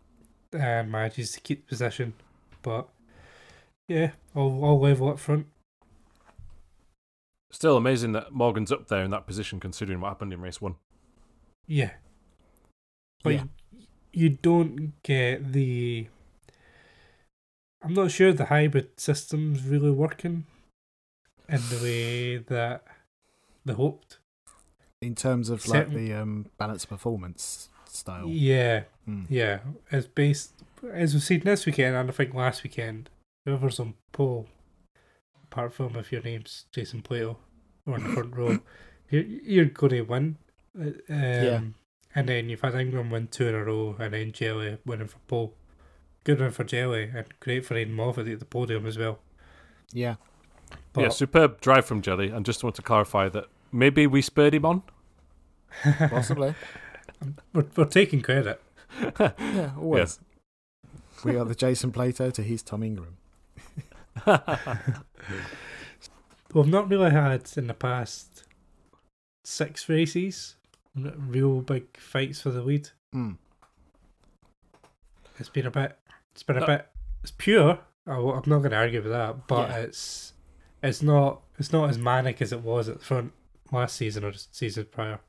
[0.52, 2.14] and manages to keep position.
[2.62, 2.90] But
[3.88, 5.46] yeah, all, all level up front.
[7.52, 10.76] Still amazing that Morgan's up there in that position considering what happened in race one.
[11.68, 11.92] Yeah.
[13.24, 13.44] But Yeah.
[13.72, 13.80] you,
[14.14, 16.08] you don't get the.
[17.82, 20.46] I'm not sure the hybrid system's really working
[21.48, 22.84] in the way that
[23.66, 24.20] they hoped.
[25.02, 28.28] In terms of like the um, balanced performance style.
[28.28, 29.26] Yeah, Mm.
[29.30, 29.60] yeah.
[29.92, 30.54] It's based,
[30.92, 33.10] as we've seen this weekend and I think last weekend,
[33.46, 34.48] whoever's on pole,
[35.52, 37.38] apart from if your name's Jason Plato
[37.86, 38.60] or in the front row,
[39.10, 40.38] you're, you're going to win.
[40.80, 41.62] Uh, Um, Yeah.
[42.16, 45.20] And then you've had Ingram win two in a row and then Jelley winning for
[45.28, 45.54] pole.
[46.24, 49.20] Good win for Jelley and great for Aiden Moffat at the podium as well.
[49.94, 50.16] Yeah.
[50.94, 52.36] But yeah, superb drive from Jelley.
[52.36, 54.82] And just want to clarify that maybe we spurred him on.
[56.10, 56.56] Possibly.
[57.54, 58.62] we're, we're taking credit.
[59.20, 60.20] yeah, always.
[61.24, 63.18] We are the Jason Plato to his Tom Ingram.
[66.54, 68.44] We've not really had in the past
[69.44, 70.56] six races
[70.96, 72.90] real big fights for the lead.
[73.16, 73.38] Mm.
[75.38, 75.98] It's been a bit.
[76.34, 76.88] It's been a Uh, bit.
[77.22, 77.80] It's pure.
[78.08, 79.78] I, am not going to argue with that, but Yeah.
[79.78, 80.34] it's
[80.82, 83.34] it's not it's not as manic as it was at the front
[83.72, 85.20] last season or the season prior.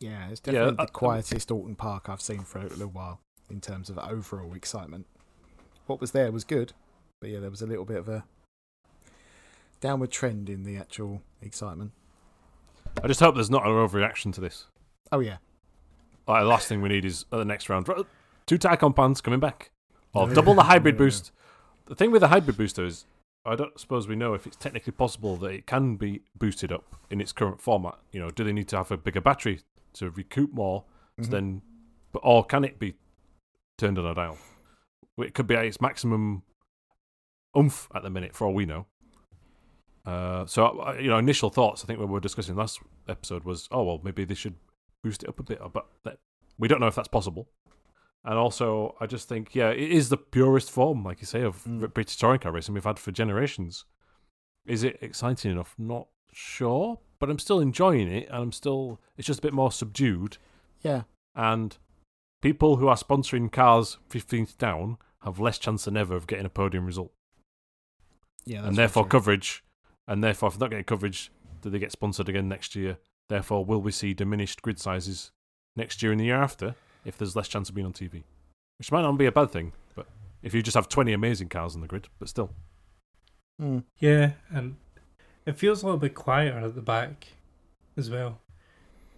[0.00, 3.60] Yeah, it's Yeah, definitely the quietest Oulton Park I've seen for a little while in
[3.60, 5.06] terms of overall excitement.
[5.86, 6.72] What was there was good,
[7.20, 8.24] but yeah, there was a little bit of a
[9.80, 11.92] downward trend in the actual excitement.
[13.02, 14.66] I just hope there's not an overreaction to this.
[15.12, 15.36] Oh yeah,
[16.26, 17.88] Like, the last thing we need is at the next round.
[18.46, 19.70] Two tire compounds coming back.
[20.14, 21.00] Or No, double the no, hybrid no.
[21.04, 21.32] boost.
[21.84, 23.04] The thing with the hybrid booster is,
[23.44, 26.96] I don't suppose we know if it's technically possible that it can be boosted up
[27.10, 27.96] in its current format.
[28.10, 29.60] You know, do they need to have a bigger battery
[29.94, 30.84] to recoup more?
[31.20, 31.24] Mhm.
[31.24, 31.62] To then,
[32.14, 32.94] or can it be
[33.76, 34.38] turned on a dial?
[35.18, 36.42] It could be at its maximum
[37.56, 38.86] oomph at the minute, for all we know.
[40.06, 41.84] Uh, so you know, initial thoughts.
[41.84, 44.54] I think we were discussing last episode was, oh well, maybe they should
[45.02, 46.18] boost it up a bit, but that,
[46.58, 47.48] we don't know if that's possible.
[48.24, 51.62] And also, I just think, yeah, it is the purest form, like you say, of
[51.64, 51.92] Mm.
[51.94, 53.84] British touring car racing we've had for generations.
[54.66, 55.74] Is it exciting enough?
[55.78, 59.00] Not sure, but I'm still enjoying it, and I'm still.
[59.16, 60.38] It's just a bit more subdued,
[60.82, 61.02] yeah,
[61.34, 61.76] and
[62.42, 66.50] people who are sponsoring cars 15th down have less chance than ever of getting a
[66.50, 67.12] podium result,
[68.48, 68.66] yeah.
[68.66, 69.62] and therefore coverage,
[70.06, 71.30] and therefore if they're not getting coverage,
[71.62, 72.98] do they get sponsored again next year?
[73.28, 75.30] Therefore, will we see diminished grid sizes
[75.76, 76.74] next year and the year after
[77.04, 78.22] if there's less chance of being on TV?
[78.78, 80.06] Which might not be a bad thing, but
[80.42, 82.50] if you just have 20 amazing cars on the grid, but still.
[83.60, 83.84] Mm.
[83.98, 84.76] Yeah, and
[85.44, 87.28] it feels a little bit quieter at the back
[87.96, 88.40] as well.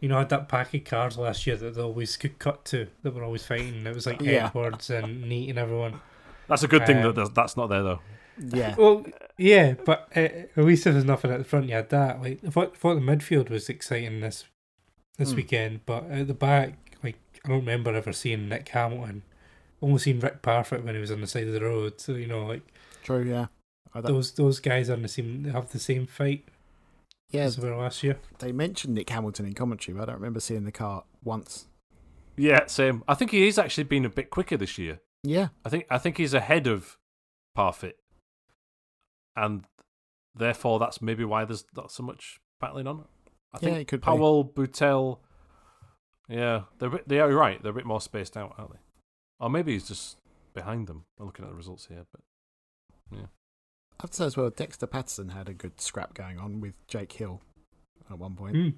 [0.00, 2.64] You know, I had that pack of cars last year that they always could cut
[2.66, 3.86] to, that were always fighting.
[3.86, 4.46] It was like Yeah.
[4.46, 6.00] Edwards and Neat and everyone.
[6.48, 8.00] That's a good thing Um, that that's not there, though.
[8.38, 9.06] Yeah, Well,
[9.38, 12.20] yeah, but uh, at least if there's nothing at the front, you had that.
[12.22, 14.44] Like, I thought, thought the midfield was exciting this
[15.18, 15.36] this Hmm.
[15.36, 19.22] weekend, but at the back, like, I don't remember ever seeing Nick Hamilton.
[19.82, 22.00] Only seen Rick Parfitt when he was on the side of the road.
[22.00, 22.62] So you know, like
[23.02, 23.22] true.
[23.22, 23.46] Yeah,
[23.94, 26.44] I those those guys are in the same have the same fight
[27.30, 27.42] yeah.
[27.42, 28.18] as they were last year.
[28.40, 31.66] They mentioned Nick Hamilton in commentary, but I don't remember seeing the car once.
[32.36, 33.02] Yeah, same.
[33.08, 35.00] I think he is actually been a bit quicker this year.
[35.22, 36.98] Yeah, I think I think he's ahead of
[37.56, 37.99] Parfitt,
[39.42, 39.64] and
[40.34, 43.04] therefore that's maybe why there's not so much battling on.
[43.52, 44.04] I Yeah, think it could be.
[44.04, 45.18] Powell, Butel,
[46.28, 47.60] yeah, they're bit, they are right.
[47.62, 48.78] They're a bit more spaced out, aren't they?
[49.40, 50.18] Or maybe he's just
[50.54, 51.04] behind them.
[51.18, 52.20] I'm looking at the results here, but
[53.10, 53.26] yeah.
[53.98, 56.74] I have to say as well, Dexter Patterson had a good scrap going on with
[56.86, 57.40] Jake Hill
[58.10, 58.56] at one point.
[58.56, 58.74] Mm.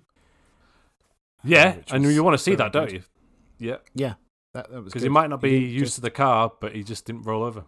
[1.45, 3.05] yeah, which and you want to see very that, don't good.
[3.59, 3.69] you?
[3.69, 4.15] Yeah, Yeah,
[4.55, 6.83] that, that was because he might not be used just- to the car, but he
[6.83, 7.65] just didn't roll over.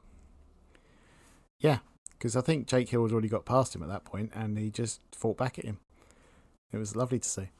[2.25, 4.71] Because I think Jake Hill had already got past him at that point, and he
[4.71, 5.77] just fought back at him.
[6.73, 7.51] It was lovely to see,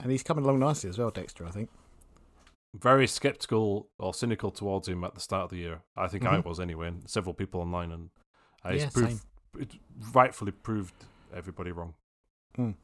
[0.00, 1.46] and he's coming along nicely as well, Dexter.
[1.46, 1.68] I think.
[2.74, 5.80] very skeptical or cynical towards him at the start of the year.
[5.96, 6.44] I think I Mhm.
[6.44, 8.10] was anyway, and several people online, and
[8.64, 9.24] uh, Yeah, he's proved,
[9.58, 9.70] it
[10.14, 10.92] rightfully proved
[11.34, 11.94] everybody wrong.
[12.58, 12.74] Mm.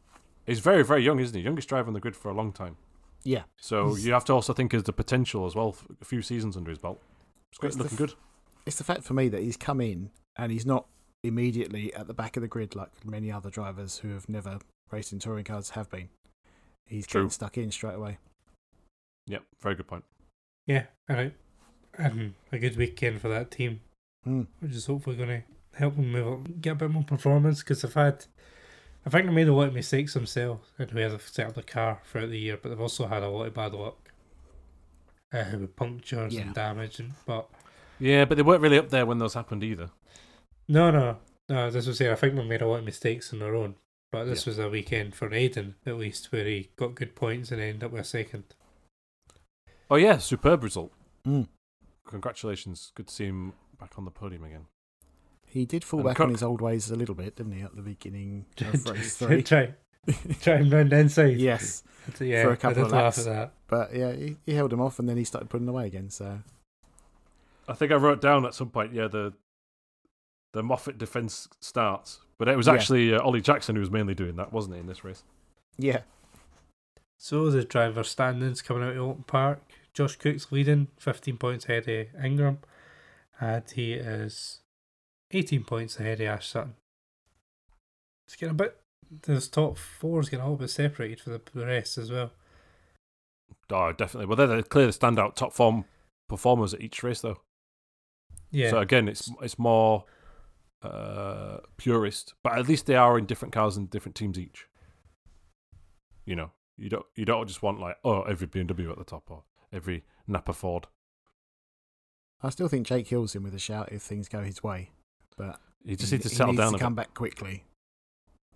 [0.47, 1.43] He's very, very young, isn't he?
[1.43, 2.77] Youngest driver on the grid for a long time.
[3.23, 5.77] Yeah, So you have to also think of the potential as well.
[6.01, 7.01] A few seasons under his belt.
[7.51, 8.15] It's It's looking good.
[8.67, 10.87] it's the fact for me that he's come in and he's not
[11.25, 14.59] immediately at the back of the grid like many other drivers who have never
[14.91, 16.09] raced in touring cars have been.
[16.87, 17.23] He's True.
[17.23, 18.19] getting stuck in straight away.
[19.27, 20.05] Yep, very good point.
[20.67, 21.33] Yeah, and I,
[22.03, 23.81] and a good weekend for that team,
[24.27, 24.47] Mm.
[24.61, 27.61] which is hopefully going to help them move up, get a bit more performance.
[27.61, 28.27] Because they've had,
[29.07, 31.63] I think they made a lot of mistakes themselves, and we have set up the
[31.63, 33.99] car throughout the year, but they've also had a lot of bad luck.
[35.35, 36.43] uh, with punctures Yeah.
[36.43, 37.01] and damage.
[37.01, 37.49] And, but
[37.99, 39.89] Yeah, but they weren't really up there when those happened either.
[40.73, 41.17] No, no,
[41.49, 41.71] no.
[41.71, 43.75] This was saying I think we made a lot of mistakes on their own.
[44.11, 47.61] But this was a weekend for Aiden, at least, where he got good points and
[47.63, 48.45] ended up with a second.
[49.91, 50.93] Oh yeah, superb result.
[51.27, 51.49] Mm.
[52.07, 52.93] Congratulations.
[52.95, 54.67] Good to see him back on the podium again.
[55.47, 57.75] He did fall And back on his old ways a little bit, didn't he, at
[57.77, 59.43] the beginning of race three?
[59.43, 59.75] try,
[60.41, 61.37] try him round the inside.
[61.39, 61.83] yes,
[62.15, 63.19] So, yeah, for a couple I of laps.
[63.19, 63.53] at that.
[63.69, 66.11] but yeah, he, he held him off, and then he started putting away again.
[66.11, 66.39] So
[67.69, 69.33] I think I wrote down at some point, yeah, the
[70.53, 72.75] the Moffat defense starts, but it was Yeah.
[72.75, 75.23] actually uh, Ollie Jackson who was mainly doing that, wasn't he, in this race?
[75.79, 76.03] yeah,
[77.19, 79.61] So the driver standings coming out of Oulton Park.
[79.95, 82.59] Josh Cook's leading, 15 points ahead of Ingram.
[83.41, 84.61] And he is
[85.33, 86.75] 18 points ahead of Ash Sutton.
[88.27, 88.79] It's getting a bit,
[89.27, 92.33] this top four is getting a little bit separated for the, the rest as well.
[93.71, 94.27] Oh, definitely.
[94.27, 95.85] Well, they're the clear standout top form
[96.29, 97.41] performers at each race, though.
[98.51, 98.71] Yeah.
[98.71, 100.05] So again, it's it's more
[100.83, 104.67] uh, purist, but at least they are in different cars and different teams each.
[106.25, 109.31] You know, you don't you don't just want like oh every BMW at the top
[109.31, 110.87] or every Napa Ford.
[112.43, 114.91] I still think Jake Hill's in with a shout if things go his way.
[115.37, 117.07] But You just he, need to he settle needs down to come bit.
[117.07, 117.65] back quickly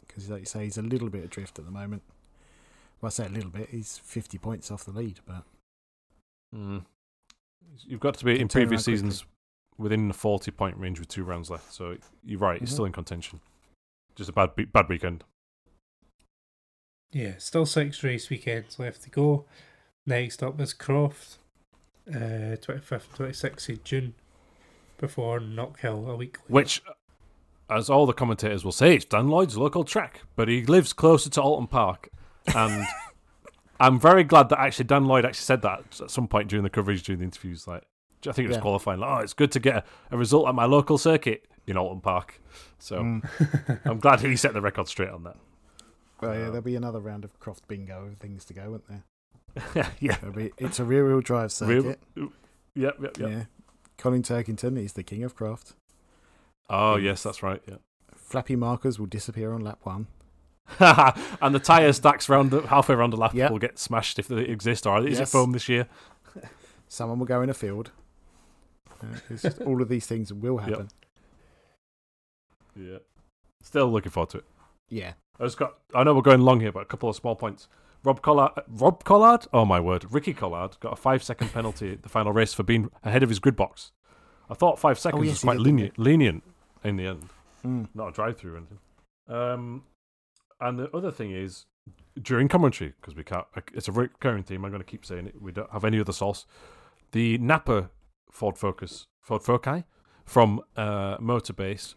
[0.07, 2.03] because, like you say, he's a little bit adrift at the moment.
[3.01, 3.69] Well, I say a little bit.
[3.71, 5.45] He's fifty points off the lead, but
[6.55, 6.85] Mm.
[7.85, 9.25] You've got to be in previous seasons
[9.79, 11.73] within the forty point range with two rounds left.
[11.73, 12.73] So you're right; he's Mhm.
[12.73, 13.41] still in contention.
[14.15, 15.25] Just a bad bad weekend.
[17.13, 19.47] Yeah, still six race weekends left to go.
[20.07, 21.39] Next up is Croft,
[22.09, 24.15] uh, 25th, 26th of June,
[24.99, 26.53] before Knockhill a week later.
[26.53, 26.83] Which,
[27.71, 31.31] as all the commentators will say, it's Dan Lloyd's local track, but he lives closer
[31.31, 32.09] to Oulton Park,
[32.55, 32.87] and
[33.81, 36.71] I'm very glad that actually Dan Lloyd actually said that at some point during the
[36.71, 37.67] coverage, during the interviews.
[37.67, 37.85] Like,
[38.29, 38.63] I think it was Yeah.
[38.63, 39.01] qualifying.
[39.01, 42.01] Like, oh, it's good to get a, a result at my local circuit in Oulton
[42.03, 42.41] Park.
[42.79, 43.81] So Mm.
[43.85, 45.37] I'm glad he set the record straight on that.
[46.21, 48.85] well, yeah, Uh, there'll be another round of Croft bingo of things to go, won't
[48.89, 49.91] there?
[50.01, 50.17] yeah.
[50.17, 52.01] There'll be, it's a rear-wheel drive Real- circuit.
[52.17, 52.29] Yep,
[52.75, 53.19] yep, yep.
[53.19, 53.45] Yeah.
[53.99, 55.73] Colin Turkington is the king of Croft.
[56.69, 57.63] Oh, yes, that's right.
[57.67, 57.77] Yeah.
[58.15, 60.09] Flappy markers will disappear on lap one.
[60.81, 63.51] and the tyre stacks round the, halfway around the lap Yep.
[63.53, 65.87] will get smashed if they exist, or is it foam this year?
[66.89, 67.93] Someone will go in a field.
[69.31, 70.89] It's just, all of these things will happen.
[72.75, 72.99] Yeah.
[73.63, 74.45] Still looking forward to it.
[74.89, 75.13] Yeah.
[75.41, 75.79] I just got.
[75.95, 77.69] I know we're going long here, but a couple of small points.
[78.05, 82.09] Rob Collard, Rob Collard, oh my word, Ricky Collard got a five-second penalty at the
[82.09, 83.91] final race for being ahead of his grid box.
[84.49, 86.45] I thought five seconds Oh, yes, was quite lenient, lenient
[86.85, 87.29] in the end,
[87.65, 87.89] Mm.
[87.95, 88.79] not a drive-through or anything.
[89.29, 89.83] Um,
[90.61, 91.67] and the other thing is
[92.23, 93.47] during commentary because we can't.
[93.75, 94.65] It's a recurring theme.
[94.65, 95.43] I'm going to keep saying it.
[95.43, 96.47] We don't have any other source.
[97.11, 97.91] The Napa
[98.37, 99.85] Ford Focus, Ford Foci
[100.27, 101.95] from uh, Motorbase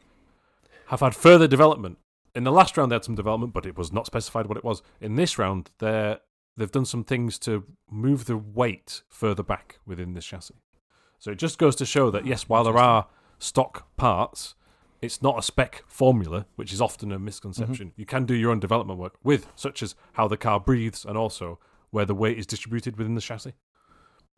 [0.88, 1.98] have had further development.
[2.34, 4.64] In the last round, they had some development, but it was not specified what it
[4.64, 4.82] was.
[5.02, 6.20] In this round, they're,
[6.56, 10.56] they've done some things to move the weight further back within the chassis.
[11.18, 13.08] So it just goes to show that, yes, while there are
[13.40, 14.56] stock parts,
[15.02, 17.92] it's not a spec formula, which is often a misconception.
[17.98, 21.18] You can do your own development work with, such as how the car breathes and
[21.18, 21.60] also
[21.90, 23.56] where the weight is distributed within the chassis.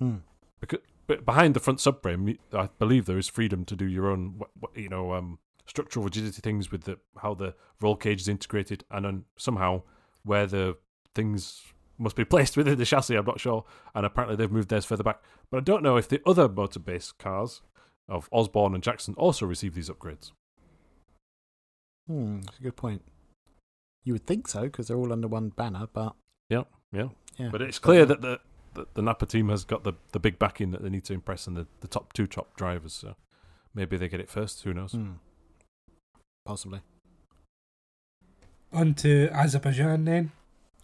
[0.01, 0.21] Mm.
[0.59, 0.79] Because,
[1.17, 4.41] behind the front subframe, I believe there is freedom to do your own,
[4.75, 9.05] you know, um, structural rigidity things with the how the roll cage is integrated, and
[9.05, 9.83] then somehow
[10.23, 10.77] where the
[11.15, 11.61] things
[11.97, 13.15] must be placed within the chassis.
[13.15, 15.21] I'm not sure, and apparently they've moved theirs further back.
[15.49, 17.61] But I don't know if the other Motorbase cars
[18.09, 20.31] of Osborne and Jackson also receive these upgrades.
[22.07, 23.03] Hmm, that's a good point.
[24.03, 26.15] You would think so because they're all under one banner, but
[26.49, 27.09] Yeah, yeah.
[27.37, 27.49] yeah.
[27.51, 28.39] But it's clear that the,
[28.73, 31.47] the the Napa team has got the, the big backing that they need to impress
[31.47, 32.93] and the, the top two top drivers.
[32.93, 33.15] So
[33.73, 34.63] maybe they get it first.
[34.63, 34.93] Who knows?
[34.93, 35.13] Hmm.
[36.45, 36.81] possibly.
[38.73, 40.31] On to Azerbaijan then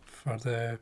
[0.06, 0.80] for the.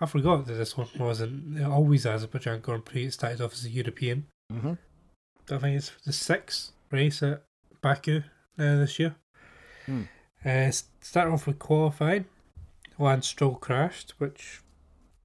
[0.00, 3.06] I forgot that this one wasn't always Azerbaijan Grand Prix.
[3.06, 4.26] It started off as a European.
[4.52, 4.74] Mm-hmm.
[5.50, 7.42] I think it's the sixth race at
[7.80, 8.18] Baku
[8.58, 9.14] uh, this year.
[9.86, 10.02] Hmm.
[10.44, 12.26] Uh, s- start off with qualifying.
[12.98, 14.60] Lance Stroll crashed, which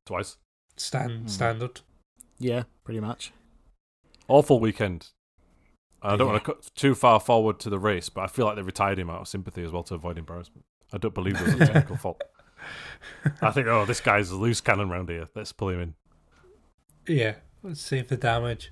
[0.06, 0.38] Twice.
[0.78, 1.28] Stand Hmm.
[1.28, 1.82] standard.
[2.39, 3.32] Yeah, pretty much.
[4.28, 5.09] Awful weekend.
[6.01, 6.34] I don't Yeah.
[6.34, 8.99] want to cut too far forward to the race, but I feel like they retired
[8.99, 10.65] him out of sympathy as well to avoid embarrassment.
[10.91, 12.21] I don't believe it was a technical fault.
[13.41, 15.28] I think, oh, this guy's a loose cannon round here.
[15.36, 15.93] Let's pull him in.
[17.07, 18.71] Yeah, let's save the damage.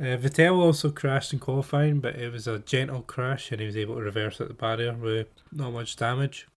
[0.00, 3.76] Uh, Vettel also crashed in qualifying, but it was a gentle crash and he was
[3.76, 6.48] able to reverse at the barrier with not much damage.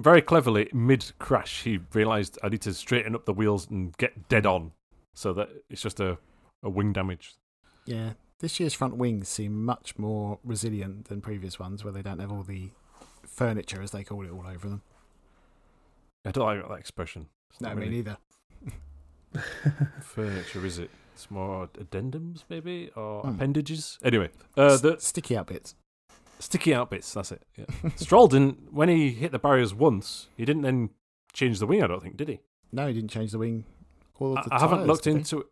[0.00, 4.28] Very cleverly, mid crash, he realised I need to straighten up the wheels and get
[4.28, 4.72] dead on
[5.14, 6.18] so that it's just a,
[6.62, 7.34] a wing damage.
[7.86, 12.18] Yeah, this year's front wings seem much more resilient than previous ones, where they don't
[12.18, 12.70] have all the
[13.24, 14.82] furniture, as they call it, all over them.
[16.24, 17.26] I don't like that expression.
[17.50, 18.16] It's No, not me really neither.
[20.02, 20.90] furniture, is it?
[21.14, 23.28] It's more addendums, maybe, or Hmm.
[23.36, 23.98] appendages.
[24.02, 25.76] Anyway, uh, the S- sticky out bits.
[26.38, 27.12] Sticky out bits.
[27.14, 27.42] That's it.
[27.56, 27.66] Yeah.
[27.96, 30.28] Stroll didn't when he hit the barriers once.
[30.36, 30.90] He didn't then
[31.32, 31.82] change the wing.
[31.82, 32.40] I don't think did he?
[32.72, 33.64] No, he didn't change the wing.
[34.18, 35.46] All I, of the I haven't looked into it.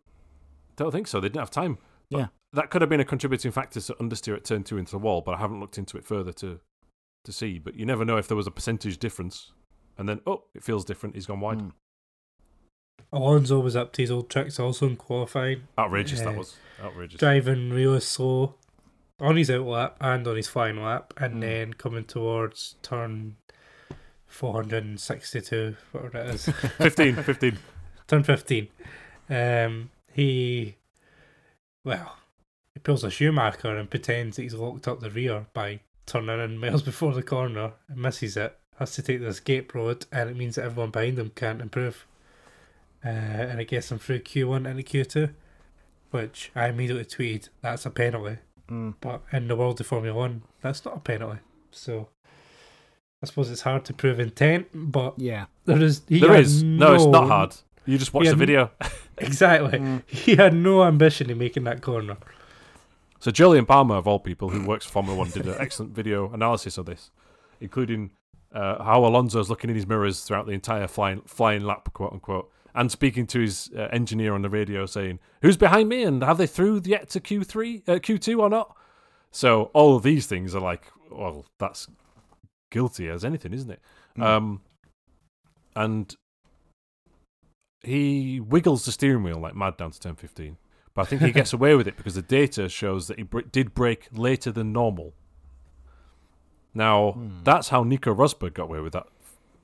[0.76, 1.20] Don't think so.
[1.20, 1.78] They didn't have time.
[2.10, 2.26] But Yeah.
[2.52, 5.20] that could have been a contributing factor to understeer at turn two into the wall,
[5.20, 6.60] but I haven't looked into it further to
[7.24, 7.58] to see.
[7.58, 9.52] But you never know if there was a percentage difference,
[9.98, 11.14] and then oh, it feels different.
[11.14, 11.58] He's gone wide.
[11.58, 11.72] Mm.
[13.12, 16.56] Alonso was up to his old tricks also in qualifying, Outrageous that was.
[16.82, 17.18] Outrageous.
[17.18, 18.54] driving real slow
[19.22, 21.40] on his out lap and on his final lap, and Mm.
[21.40, 23.36] then coming towards turn
[24.26, 26.44] 462, whatever it is.
[26.78, 27.58] 15, 15.
[28.08, 28.68] turn 15.
[29.30, 30.76] Um, he,
[31.84, 32.16] well,
[32.74, 36.58] he pulls a Schumacher and pretends that he's locked up the rear by turning in
[36.58, 38.56] miles before the corner and misses it.
[38.78, 42.06] Has to take the escape road, and it means that everyone behind him can't improve.
[43.04, 45.34] Uh, and it gets him through Q1 into Q2,
[46.10, 48.38] which I immediately tweeted that's a penalty.
[48.72, 48.94] Mm.
[49.00, 51.40] But in the world of Formula One, that's not a penalty.
[51.70, 52.08] So
[53.22, 55.46] I suppose it's hard to prove intent, but Yeah.
[55.66, 56.02] there is.
[56.08, 56.48] He There had.
[56.64, 57.54] No, it's not hard.
[57.84, 58.70] You just watch the video.
[59.18, 59.78] Exactly.
[59.78, 60.02] Mm.
[60.08, 62.16] He had no ambition in making that corner.
[63.20, 66.32] So Jolyon Palmer, of all people, who works for Formula One, did an excellent video
[66.32, 67.10] analysis of this,
[67.60, 68.10] including
[68.52, 72.50] uh, how Alonso's looking in his mirrors throughout the entire flying flying lap, quote unquote,
[72.74, 76.02] and speaking to his uh, engineer on the radio, saying, "Who's behind me?
[76.02, 78.74] And have they through yet to Q three, uh, Q two or not?"
[79.30, 81.88] So all of these things are like, well, that's
[82.70, 83.80] guilty as anything, isn't it?
[84.18, 84.22] Mm.
[84.22, 84.60] Um,
[85.74, 86.14] and
[87.82, 90.58] he wiggles the steering wheel like mad down to turn 15.
[90.94, 93.40] But I think he gets away with it because the data shows that he br-
[93.40, 95.14] did brake later than normal.
[96.74, 97.28] Now, Hmm.
[97.42, 99.06] that's how Nico Rosberg got away with that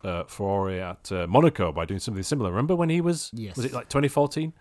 [0.04, 2.50] uh, Ferrari at uh, Monaco by doing something similar.
[2.50, 3.56] Remember when he was, Yes.
[3.56, 4.52] was it like 2014?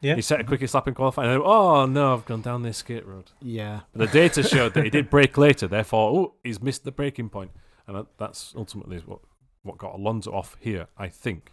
[0.00, 0.16] Yeah.
[0.16, 1.30] He set a quickest lap in qualifying.
[1.30, 3.30] Then, oh no, I've gone down this skate road.
[3.40, 3.80] Yeah.
[3.94, 7.28] But the data showed that he did brake later, therefore, oh, he's missed the breaking
[7.28, 7.52] point,
[7.86, 9.20] and that's ultimately what
[9.62, 11.52] what got Alonso off here, I think.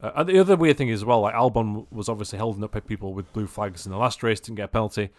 [0.00, 2.80] Uh, and the other weird thing as well, like Albon was obviously holding up by
[2.80, 5.10] people with blue flags in the last race, didn't get a penalty,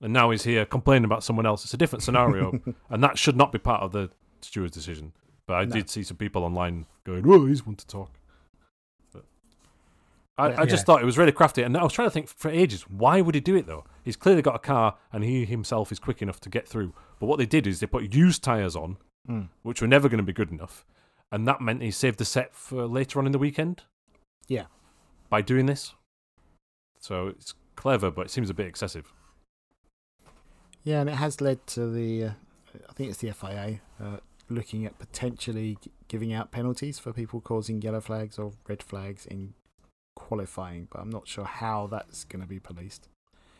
[0.00, 1.62] and now he's here complaining about someone else.
[1.64, 2.58] It's a different scenario,
[2.88, 4.08] and that should not be part of the
[4.40, 5.12] steward's decision.
[5.46, 5.72] But I No.
[5.74, 8.10] did see some people online going, "Oh, he's one to talk."
[9.12, 9.24] But
[10.38, 10.60] I, Yeah.
[10.62, 10.84] I just Yeah.
[10.84, 13.34] thought it was really crafty, and I was trying to think for ages, why would
[13.34, 13.84] he do it though?
[14.02, 16.94] He's clearly got a car, and he himself is quick enough to get through.
[17.20, 18.96] But what they did is they put used tires on,
[19.28, 19.48] Mm.
[19.62, 20.84] which were never going to be good enough,
[21.30, 23.84] and that meant he saved the set for later on in the weekend.
[24.48, 24.66] Yeah.
[25.30, 25.94] By doing this,
[26.98, 29.12] so it's clever, but it seems a bit excessive.
[30.82, 32.32] Yeah, and it has led to the, uh,
[32.88, 34.18] I think it's the FIA, uh,
[34.54, 35.76] looking at potentially
[36.08, 39.54] giving out penalties for people causing yellow flags or red flags in
[40.16, 43.08] qualifying, but I'm not sure how that's going to be policed.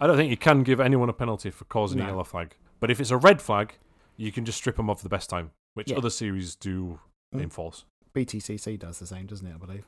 [0.01, 2.91] I don't think you can give anyone a penalty for causing a yellow flag, but
[2.91, 3.75] if it's a red flag,
[4.17, 5.97] you can just strip them of the best time, which Yeah.
[5.99, 7.01] other series do
[7.35, 7.43] Mm.
[7.43, 7.85] enforce.
[8.13, 9.55] BTCC does the same, doesn't it?
[9.55, 9.85] I believe.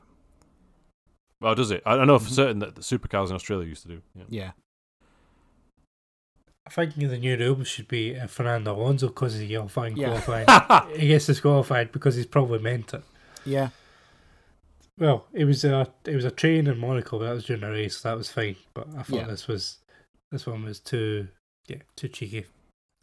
[1.39, 1.83] Well, does it?
[1.85, 2.33] I know for Mhm.
[2.35, 4.01] certain that the supercars in Australia used to do.
[4.15, 4.23] Yeah.
[4.29, 4.51] Yeah.
[6.67, 9.97] I think the new rule should be uh, Fernando Alonso because he's yellow flag in
[9.99, 10.19] Yeah.
[10.21, 10.95] qualifying.
[10.99, 13.03] he gets disqualified because he's probably meant it.
[13.45, 13.69] Yeah.
[14.99, 17.69] Well, it was a it was a train in Monaco, but that was during a
[17.69, 18.55] race, so that was fine.
[18.73, 19.27] But I thought Yeah.
[19.27, 19.77] this was
[20.31, 21.27] this one was too
[21.67, 22.45] yeah too cheeky,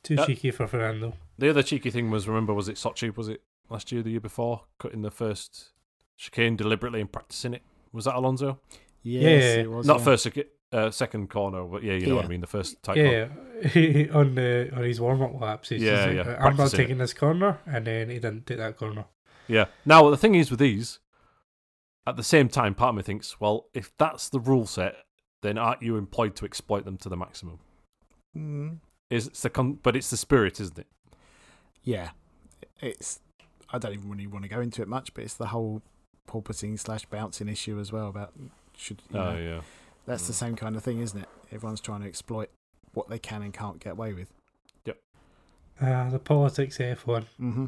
[0.02, 1.14] too Uh, cheeky for Fernando.
[1.38, 3.16] The other cheeky thing was, remember, was it Sochi?
[3.16, 5.70] Was it last year, the year before, cutting the first
[6.16, 7.62] chicane deliberately and practicing it?
[7.92, 8.58] Was that Alonso?
[9.02, 9.22] Yes,
[9.56, 9.62] Yeah.
[9.62, 9.86] it was.
[9.86, 10.04] Not yeah.
[10.04, 12.40] first, secu- uh, second corner, but yeah, you know what I mean.
[12.40, 13.28] The first tight Yeah,
[14.12, 16.82] on the on his warm up laps, he's Yeah, just yeah, I'm not practicing it.
[16.82, 19.04] taking this corner, and then he didn't take that corner.
[19.46, 19.66] Yeah.
[19.84, 20.98] Now, the thing is with these,
[22.06, 24.96] at the same time, part of me thinks, well, if that's the rule set,
[25.42, 27.58] then aren't you employed to exploit them to the maximum?
[28.36, 28.78] Mm,
[29.10, 30.86] Is it's the con- but it's the spirit, isn't it?
[31.82, 32.10] yeah.
[32.80, 33.20] It's.
[33.72, 35.82] I don't even really want to go into it much, but it's the whole
[36.28, 38.08] porpoising slash bouncing issue as well.
[38.08, 38.32] About
[38.76, 39.60] should you Oh know, yeah.
[40.06, 40.36] That's the Mm.
[40.36, 41.28] same kind of thing, isn't it?
[41.52, 42.50] Everyone's trying to exploit
[42.92, 44.32] what they can and can't get away with.
[44.84, 44.98] Yep.
[45.80, 47.26] Uh, the politics of F1.
[47.40, 47.66] Mm-hmm.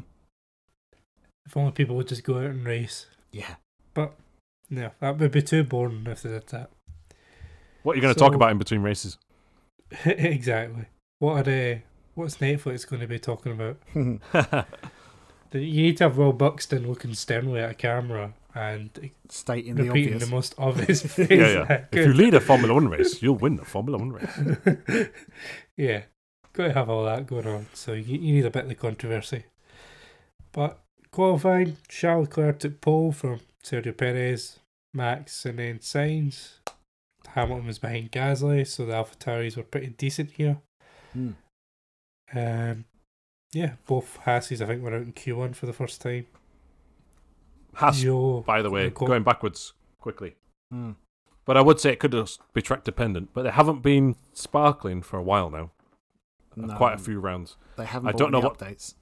[1.45, 3.07] If only people would just go out and race.
[3.31, 3.55] Yeah.
[3.93, 4.13] But
[4.69, 6.69] no, that would be too boring if they did that.
[7.83, 9.17] What are you going to talk about in between races?
[10.05, 10.85] exactly.
[11.19, 11.83] What are they?
[12.15, 13.77] What's Netflix going to be talking about?
[15.53, 20.23] You need to have Will Buxton looking sternly at a camera and Stating the obvious.
[20.23, 21.17] the most obvious.
[21.17, 21.85] Yeah, yeah.
[21.91, 25.09] If you lead a Formula One race, you'll win the Formula One race.
[25.77, 26.03] yeah,
[26.53, 27.67] got to have all that going on.
[27.73, 29.43] So you, you need a bit of the controversy.
[30.51, 30.79] But
[31.11, 34.59] qualifying, Charles Leclerc took pole from Sergio Perez,
[34.93, 36.53] Max, and then Sainz.
[37.29, 40.57] Hamilton was behind Gasly, so the AlphaTauris were pretty decent here.
[41.13, 41.31] Hmm.
[42.33, 42.85] Um,
[43.53, 46.25] yeah, both Hasses I think were out in Q1 for the first time.
[47.77, 50.35] Has, Yo, by the way, going backwards quickly.
[50.71, 50.91] Hmm.
[51.45, 53.29] But I would say it could just be track dependent.
[53.33, 55.71] But they haven't been sparkling for a while now.
[56.55, 57.55] No, Quite a few rounds.
[57.77, 58.95] They haven't I don't know any what- updates.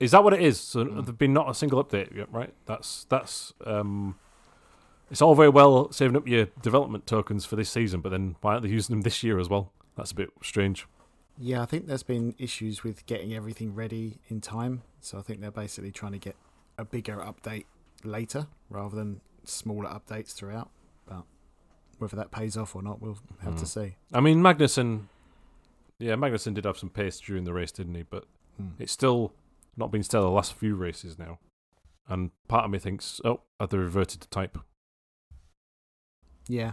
[0.00, 0.60] Is that what it is?
[0.60, 1.04] So Mm.
[1.06, 2.52] there've been not a single update yet, right?
[2.66, 4.18] That's that's um,
[5.10, 8.52] it's all very well saving up your development tokens for this season, but then why
[8.52, 9.72] aren't they using them this year as well?
[9.96, 10.86] That's a bit strange.
[11.38, 14.82] Yeah, I think there's been issues with getting everything ready in time.
[15.00, 16.36] So I think they're basically trying to get
[16.76, 17.64] a bigger update
[18.06, 20.70] later rather than smaller updates throughout.
[21.06, 21.24] But
[21.98, 23.64] whether that pays off or not, we'll have to Hmm.
[23.66, 23.96] see.
[24.12, 25.06] I mean, Magnussen,
[25.98, 28.02] yeah, Magnussen did have some pace during the race, didn't he?
[28.02, 28.26] But
[28.56, 28.70] Hmm.
[28.78, 29.32] it's still
[29.76, 31.38] not been stellar the last few races now.
[32.06, 34.58] And part of me thinks, oh, have they reverted to type?
[36.48, 36.72] Yeah,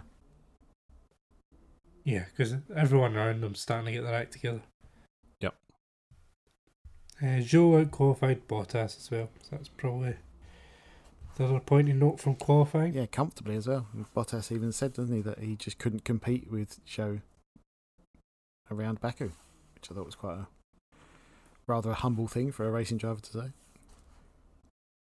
[2.04, 4.62] Yeah, because everyone around them's starting to get their act together.
[5.40, 5.54] Yep.
[7.22, 9.30] Uh, Zhou out qualified Bottas as well.
[9.42, 10.16] So that's probably
[11.36, 12.94] the other pointing note from qualifying.
[12.94, 13.86] yeah, comfortably as well.
[14.16, 17.20] Bottas even said, doesn't he, that he just couldn't compete with Zhou
[18.70, 19.32] around Baku,
[19.74, 20.46] which I thought was quite a
[21.66, 23.50] rather a humble thing for a racing driver to say.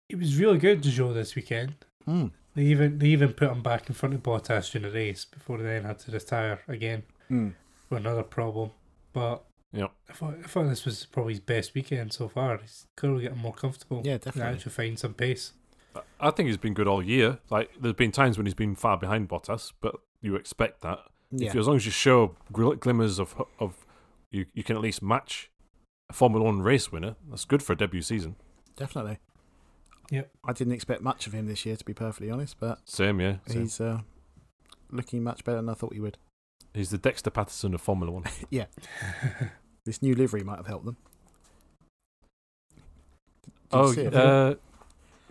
[0.09, 1.74] It was really good to Zhou this weekend.
[2.05, 2.26] Hmm.
[2.55, 5.59] They even they even put him back in front of Bottas during the race before
[5.59, 7.51] they then had to retire again Hmm.
[7.89, 8.70] for another problem.
[9.12, 9.93] But Yep.
[10.09, 12.59] I thought, I thought this was probably his best weekend so far.
[12.59, 14.03] He's clearly getting more comfortable.
[14.05, 14.53] Yeah, and definitely.
[14.55, 15.53] actually find some pace.
[15.95, 17.38] I- I think he's been good all year.
[17.51, 21.01] Like, there's been times when he's been far behind Bottas, but you expect that.
[21.30, 23.86] Yeah, If you, as long as you show gl- glimmers of of
[24.30, 25.51] you, you can at least match
[26.09, 27.16] a Formula One race winner.
[27.28, 28.36] That's good for a debut season.
[28.76, 29.18] definitely.
[30.11, 30.28] Yep.
[30.45, 33.36] I didn't expect much of him this year, to be perfectly honest, but Same, yeah.
[33.47, 33.61] Same.
[33.61, 34.01] he's uh,
[34.91, 36.18] looking much better than I thought he would.
[36.74, 38.24] He's the Dexter Patterson of Formula One.
[38.51, 38.66] yeah,
[39.84, 40.97] this new livery might have helped them.
[43.70, 44.14] Did you oh, see it?
[44.14, 44.55] uh,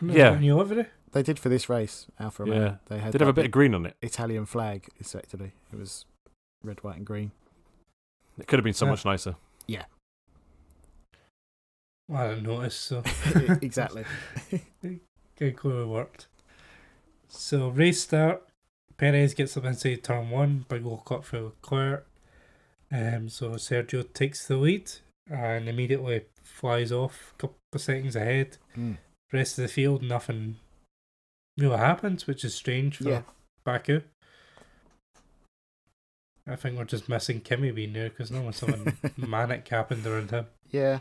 [0.01, 0.33] Yeah.
[0.33, 0.85] And you livery?
[1.11, 2.61] they did for this race, Alfa Romeo.
[2.61, 2.75] yeah.
[2.87, 3.95] They had Did have a bit of green on it.
[4.01, 5.53] Italian flag, effectively.
[5.73, 6.05] It was
[6.63, 7.31] red, white, and green.
[8.37, 8.91] It could have been so Yeah.
[8.91, 9.35] much nicer.
[9.67, 9.85] Yeah.
[12.07, 13.03] Well, I didn't notice, so
[13.61, 14.03] exactly.
[15.37, 16.27] good clearly worked.
[17.27, 18.43] So race start.
[18.97, 22.05] Perez gets up inside turn one, big old cut for Leclerc.
[22.91, 24.91] Um, so Sergio takes the lead
[25.29, 28.57] and immediately flies off a couple of seconds ahead.
[28.75, 28.97] Mm.
[29.31, 30.57] Rest of the field, nothing
[31.57, 33.21] really happens, which is strange for Yeah.
[33.63, 34.01] Baku.
[36.47, 40.47] I think we're just missing Kimi being there because no something manic happened around him.
[40.71, 40.99] Yeah.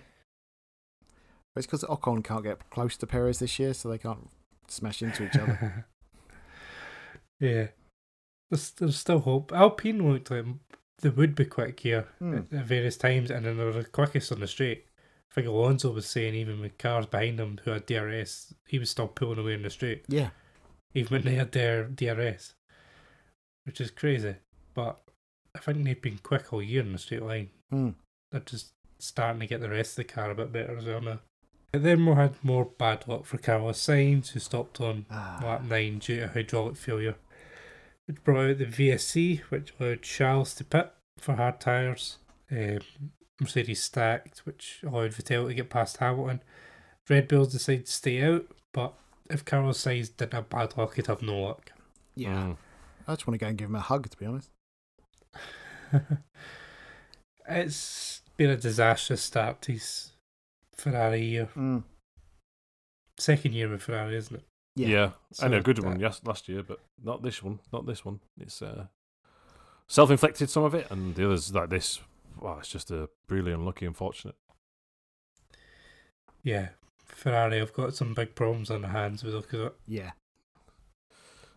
[1.57, 4.29] It's because Ocon can't get close to Perez this year, so they can't
[4.69, 5.87] smash into each other.
[7.41, 7.69] yeah.
[8.51, 9.53] There's, there's still hope.
[9.53, 10.45] Alpine looked like
[11.01, 12.39] they would be quick here hmm.
[12.39, 14.87] at, at various times, and then they were the quickest on the straight.
[15.31, 18.91] I think Alonso was saying even with cars behind him who had DRS, he was
[18.91, 20.31] still pulling away in the straight, Yeah.
[20.95, 22.55] even when they had their DRS,
[23.65, 24.37] which is crazy.
[24.75, 25.01] But
[25.55, 27.51] I think they've been quick all year in the straight line.
[27.73, 27.95] Mm.
[28.33, 31.01] They're just starting to get the rest of the car a bit better as well
[31.01, 31.21] now.
[31.75, 35.41] And then we had more bad luck for Carlos Sainz, who stopped on Ah.
[35.45, 37.17] lap 9 due to hydraulic failure,
[38.07, 42.17] which brought out the VSC, which allowed Charles to pit for hard tyres.
[42.51, 42.79] Um,
[43.41, 46.43] Mercedes stacked, which allowed Vettel to get past Hamilton.
[47.09, 48.95] Red Bulls decided to stay out, but
[49.31, 51.73] if Carlos Sainz didn't have bad luck, he'd have no luck.
[52.15, 52.35] Yeah.
[52.35, 52.57] Mm.
[53.07, 54.51] I just want to go and give him a hug, to be honest.
[57.49, 60.13] it's been a disastrous start to his
[60.77, 61.49] Ferrari year.
[61.57, 61.85] Mm.
[63.19, 64.45] Second year with Ferrari, isn't it?
[64.77, 65.11] Yeah,
[65.43, 67.59] and a So, good one yes last year, but not this one.
[67.73, 68.21] Not this one.
[68.41, 68.87] It's uh,
[69.89, 72.01] self-inflicted some of it, and the others like this.
[72.41, 74.37] Wow, it's just a really unlucky, unfortunate.
[76.43, 76.69] Yeah.
[77.07, 79.75] Ferrari have got some big problems on their hands with look at it.
[79.87, 80.13] Yeah.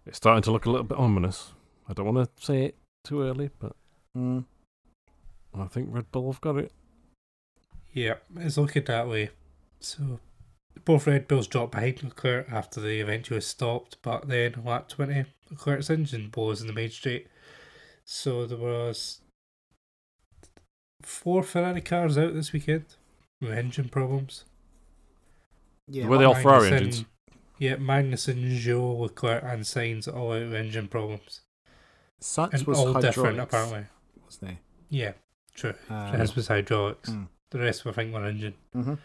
[0.06, 1.54] It's starting to look a little bit ominous.
[1.88, 3.76] I don't want to say it too early, but
[4.18, 4.46] Mm.
[5.54, 6.72] I think Red Bull have got it.
[7.94, 9.30] Yeah, it's looking that way.
[9.80, 10.20] So
[10.86, 15.90] both Red Bulls dropped behind Leclerc after they eventually stopped, but then lap 20, Leclerc's
[15.90, 17.28] engine blows in the main straight.
[18.06, 19.22] So there was
[21.06, 22.86] four Ferrari cars out this weekend
[23.40, 24.46] with engine problems.
[25.88, 27.06] Yeah, Were they all Ferrari Magnussen- engines?
[27.60, 31.42] Yeah, Magnussen, Zhou, Leclerc, and Sainz all out with engine problems.
[32.22, 33.86] Sainz And was all hydraulics, different, apparently.
[34.24, 34.58] wasn't
[34.90, 35.14] Yeah,
[35.54, 35.74] true.
[35.88, 36.18] he?
[36.18, 37.10] His was hydraulics.
[37.10, 37.28] mm.
[37.52, 38.54] The rest, I think, were engine.
[38.76, 38.98] mhm.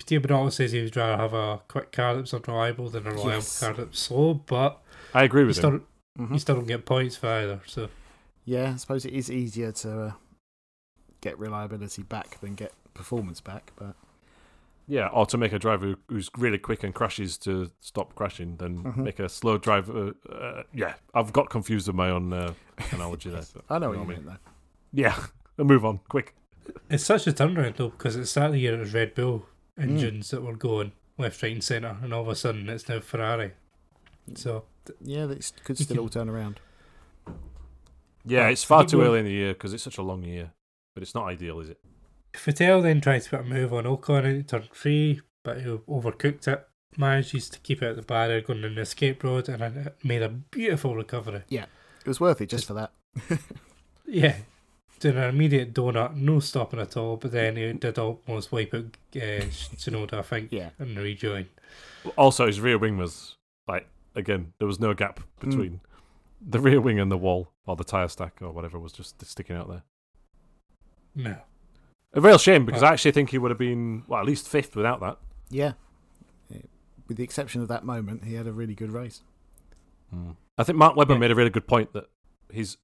[0.00, 3.32] Steve Bernardo says he would rather have a quick car that's unreliable than a reliable
[3.34, 3.60] Yes.
[3.60, 4.80] car that's slow, but
[5.12, 5.86] I agree you with still, him.
[6.18, 6.32] Mhm.
[6.32, 7.60] you still don't get points for either.
[7.66, 7.88] So
[8.46, 10.12] Yeah, I suppose it is easier to uh,
[11.24, 13.94] get reliability back than get performance back, but
[14.86, 18.56] Yeah, or to make a driver who- who's really quick and crashes to stop crashing,
[18.58, 18.96] then Mhm.
[18.98, 20.12] make a slow driver.
[20.30, 22.52] Uh, yeah, I've got confused with my own uh,
[22.92, 23.40] analogy there.
[23.54, 24.50] but I know what you you know what I meant though.
[24.92, 26.34] Yeah, we'll move on quick.
[26.90, 29.14] it's such a turnaround though, because at the start of the year it was Red
[29.14, 29.46] Bull
[29.78, 29.82] Mm.
[29.82, 33.00] engines that were going left, right, and centre, and all of a sudden it's now
[33.00, 33.52] Ferrari.
[34.34, 34.64] So
[35.00, 36.60] Yeah, that could still all turn around.
[38.26, 40.52] Yeah, it's far too early in the year because it's such a long year,
[40.94, 41.78] but it's not ideal, is it?
[42.34, 46.48] Vettel then tried to put a move on Ocon in turn three, but he overcooked
[46.48, 46.66] it.
[46.96, 50.94] Manages to keep out the barrier going in the escape road and made a beautiful
[50.94, 51.42] recovery.
[51.48, 51.64] Yeah,
[52.00, 52.92] it was worth it just for that.
[54.06, 54.36] Yeah,
[55.00, 58.84] doing an immediate donut, no stopping at all, but then he did almost wipe out
[59.16, 60.70] uh, Tsunoda, I think, Yeah.
[60.78, 61.46] and rejoin.
[62.16, 63.36] Also, his rear wing was
[63.66, 65.48] like again, there was no gap Hmm.
[65.50, 65.80] between
[66.46, 69.56] the rear wing and the wall or the tire stack or whatever was just sticking
[69.56, 69.82] out there.
[71.14, 71.36] No.
[72.12, 74.76] A real shame because I actually think he would have been well at least fifth
[74.76, 75.18] without that.
[75.50, 75.72] Yeah.
[76.48, 76.62] Yeah.
[77.08, 79.22] With the exception of that moment, he had a really good race.
[80.10, 80.32] Hmm.
[80.56, 81.18] I think Mark Webber Yeah.
[81.20, 82.08] made a really good point that
[82.50, 82.76] his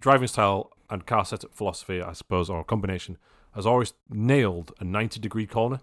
[0.00, 3.18] driving style and car setup philosophy, I suppose, or a combination,
[3.54, 5.80] has always nailed a 90 degree corner.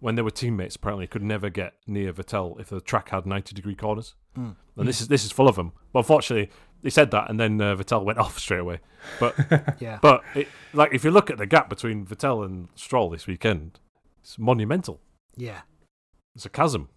[0.00, 3.26] When they were teammates, apparently, he could never get near Vettel if the track had
[3.26, 4.14] 90 degree corners.
[4.38, 4.54] Mm.
[4.76, 5.72] And this is this is full of them.
[5.92, 6.50] But unfortunately,
[6.82, 8.78] he said that, and then uh, Vettel went off straight away.
[9.18, 9.34] But
[9.80, 9.98] yeah.
[10.00, 13.80] But it, like, if you look at the gap between Vettel and Stroll this weekend,
[14.22, 15.00] it's monumental.
[15.36, 15.62] yeah.
[16.36, 16.88] It's a chasm.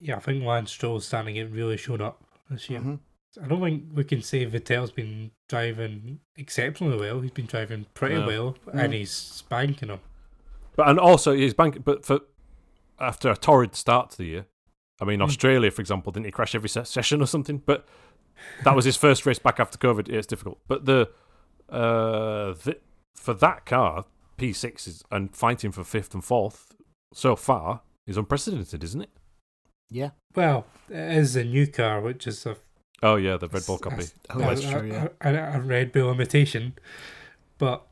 [0.00, 2.80] Yeah, I think Lance Stroll's standing it really showed up this year.
[2.80, 2.98] Mhm.
[3.40, 7.20] I don't think we can say Vettel's been driving exceptionally well.
[7.20, 8.26] He's been driving pretty No.
[8.26, 8.96] well, and Mm.
[8.96, 10.00] he's spanking them.
[10.74, 11.82] But and also he's banking.
[11.82, 12.20] But for
[12.98, 14.46] after a torrid start to the year,
[15.00, 15.24] I mean Mm.
[15.24, 17.62] Australia, for example, didn't he crash every se- session or something?
[17.64, 17.86] But
[18.64, 20.08] that was his first race back after COVID.
[20.08, 20.58] It's difficult.
[20.68, 21.10] But the
[21.68, 22.78] uh the,
[23.16, 24.04] for that car
[24.36, 26.74] P six is and fighting for fifth and fourth
[27.12, 29.10] so far is unprecedented, isn't it?
[29.90, 30.10] Yeah.
[30.34, 32.56] Well, it is a new car, which is a
[33.02, 34.04] Oh yeah, the Red Bull copy.
[34.30, 35.08] Oh, a, that's a- true, yeah.
[35.22, 36.74] a, a, a Red Bull imitation,
[37.58, 37.86] but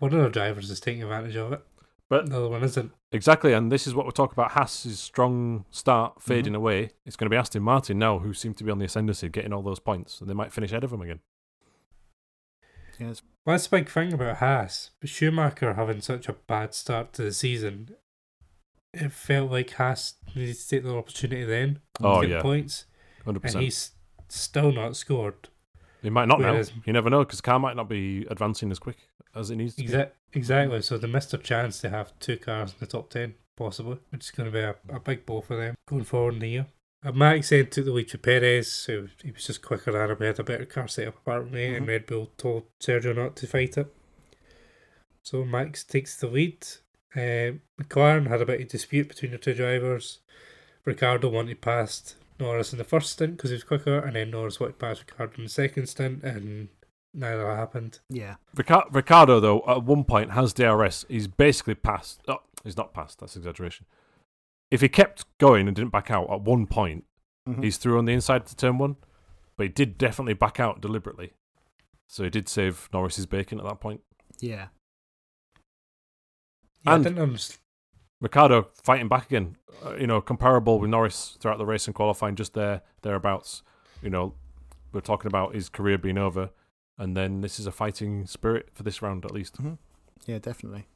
[0.00, 1.62] one of the drivers is taking advantage of it.
[2.10, 2.92] But The other one isn't.
[3.12, 4.52] Exactly, and this is what we're talking about.
[4.52, 6.56] Haas's strong start fading Mhm.
[6.56, 6.90] away.
[7.06, 9.52] It's going to be Aston Martin now, who seem to be on the ascendancy, getting
[9.52, 11.20] all those points, and they might finish ahead of them again.
[12.98, 14.90] Yeah, it's- Well, that's the big thing about Haas.
[15.00, 17.96] But Schumacher having such a bad start to the season,
[18.92, 22.86] it felt like Haas needed to take the opportunity then Oh to get yeah, points,
[23.24, 23.64] hundred and percent.
[23.64, 23.92] he's
[24.28, 25.48] still not scored.
[26.04, 26.82] He might not whereas- now.
[26.86, 28.98] You never know because car might not be advancing as quick
[29.34, 29.82] as it needs to.
[29.82, 29.88] be.
[29.88, 30.82] Exa- exactly.
[30.82, 34.26] So they missed a chance to have two cars in the top ten, possibly, which
[34.26, 36.66] is going to be a, a big blow for them going forward in the year.
[37.04, 40.16] Uh, Max then took the lead to Perez, so he was just quicker than him.
[40.20, 41.88] He had a better car setup apparently, me, and.
[41.88, 43.94] Red Bull told Sergio not to fight it.
[45.22, 46.66] So Max takes the lead.
[47.16, 50.20] Uh, McLaren had a bit of dispute between the two drivers.
[50.84, 54.58] Ricciardo wanted past Norris in the first stint because he was quicker, and then Norris
[54.60, 56.68] wanted past Ricciardo in the second stint, and
[57.12, 58.00] neither happened.
[58.10, 58.36] yeah.
[58.56, 61.04] Rica- Ricciardo, though, at one point has DRS.
[61.08, 62.20] He's basically passed.
[62.28, 63.20] Oh, he's not passed.
[63.20, 63.86] That's exaggeration.
[64.70, 67.04] If he kept going and didn't back out at one point,
[67.48, 67.62] Mhm.
[67.62, 68.96] he's through on the inside to turn one,
[69.56, 71.34] but he did definitely back out deliberately.
[72.08, 74.02] So he did save Norris's bacon at that point.
[74.40, 74.68] yeah.
[76.86, 77.60] Yeah, And- I didn't understand.
[78.24, 82.34] Ricciardo fighting back again, uh, you know, comparable with Norris throughout the race and qualifying,
[82.36, 83.62] just there, thereabouts.
[84.02, 84.34] You know,
[84.92, 86.50] we're talking about his career being over,
[86.98, 89.62] and then this is a fighting spirit for this round at least.
[89.62, 89.76] Mhm.
[90.26, 90.86] Yeah, definitely.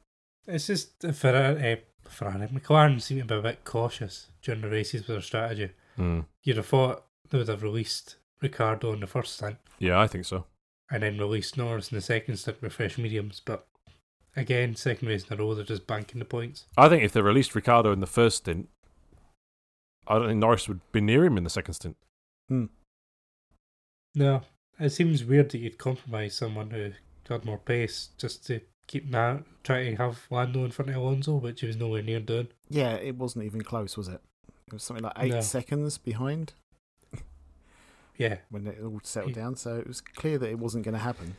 [0.47, 4.69] It's just for Ferrari, uh, Ferrari, McLaren seem to be a bit cautious during the
[4.69, 5.71] races with their strategy.
[5.97, 6.25] Mm.
[6.43, 10.25] You'd have thought they would have released Ricciardo in the first stint Yeah, I think
[10.25, 10.45] so.
[10.89, 13.67] and then released Norris in the second stint with fresh mediums, but
[14.39, 16.65] again, second race in a row, they're just banking the points.
[16.77, 18.69] I think if they released Ricciardo in the first stint,
[20.07, 21.97] I don't think Norris would be near him in the second stint.
[22.47, 22.65] Hmm.
[24.15, 24.41] No,
[24.79, 26.91] it seems weird that you'd compromise someone who
[27.29, 31.35] had more pace just to keep na- trying to have Lando in front of Alonso,
[31.35, 32.47] which he was nowhere near doing.
[32.69, 34.21] Yeah, it wasn't even close, was it?
[34.67, 35.41] It was something like eight No.
[35.41, 36.53] seconds behind
[38.17, 39.43] Yeah, when it all settled Yeah.
[39.43, 39.55] down.
[39.57, 41.35] So it was clear that it wasn't going to happen.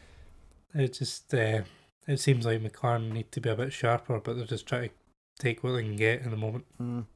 [0.74, 1.62] it just uh,
[2.10, 4.94] it seems like McLaren need to be a bit sharper, but they're just trying to
[5.38, 6.64] take what they can get in the moment.
[6.80, 7.06] Mm.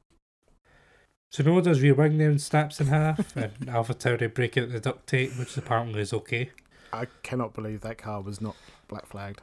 [1.33, 5.57] Tsunoda's rear wing then snaps in half, and AlphaTauri break out the duct tape, which
[5.57, 6.51] apparently is okay.
[6.93, 8.55] I cannot believe that car was not
[8.87, 9.41] black flagged.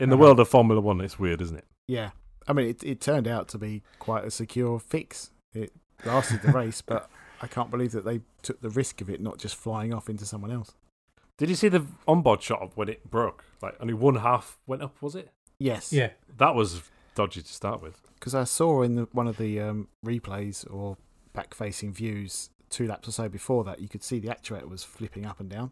[0.00, 0.22] In the Uh-huh.
[0.24, 1.64] world of Formula One, it's weird, isn't it?
[1.88, 2.10] Yeah,
[2.48, 5.30] I mean, it it turned out to be quite a secure fix.
[5.52, 5.72] It
[6.04, 7.10] lasted the race, but
[7.42, 10.24] I can't believe that they took the risk of it not just flying off into
[10.24, 10.74] someone else.
[11.38, 13.44] Did you see the onboard shot of when it broke?
[13.62, 15.30] Like only one half went up, was it?
[15.58, 15.92] Yes.
[15.92, 16.82] Yeah, That was
[17.14, 18.00] dodgy to start with.
[18.18, 20.98] because I saw in the, one of the um, replays or
[21.32, 25.24] back-facing views two laps or so before that, you could see the actuator was flipping
[25.24, 25.70] up and down.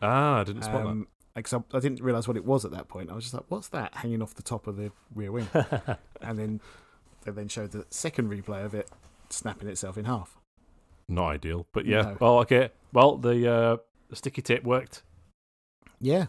[0.00, 2.88] Ah, I didn't spot Um, because I, I didn't realise what it was at that
[2.88, 3.10] point.
[3.10, 5.48] I was just like, "What's that hanging off the top of the rear wing?"
[6.22, 6.60] and then
[7.24, 8.88] they then showed the second replay of it
[9.28, 10.36] snapping itself in half.
[11.08, 12.02] Not ideal, but yeah.
[12.02, 12.16] No.
[12.20, 12.70] Well, okay.
[12.92, 13.76] Well, the uh,
[14.08, 15.02] the sticky tape worked.
[16.00, 16.26] Yeah,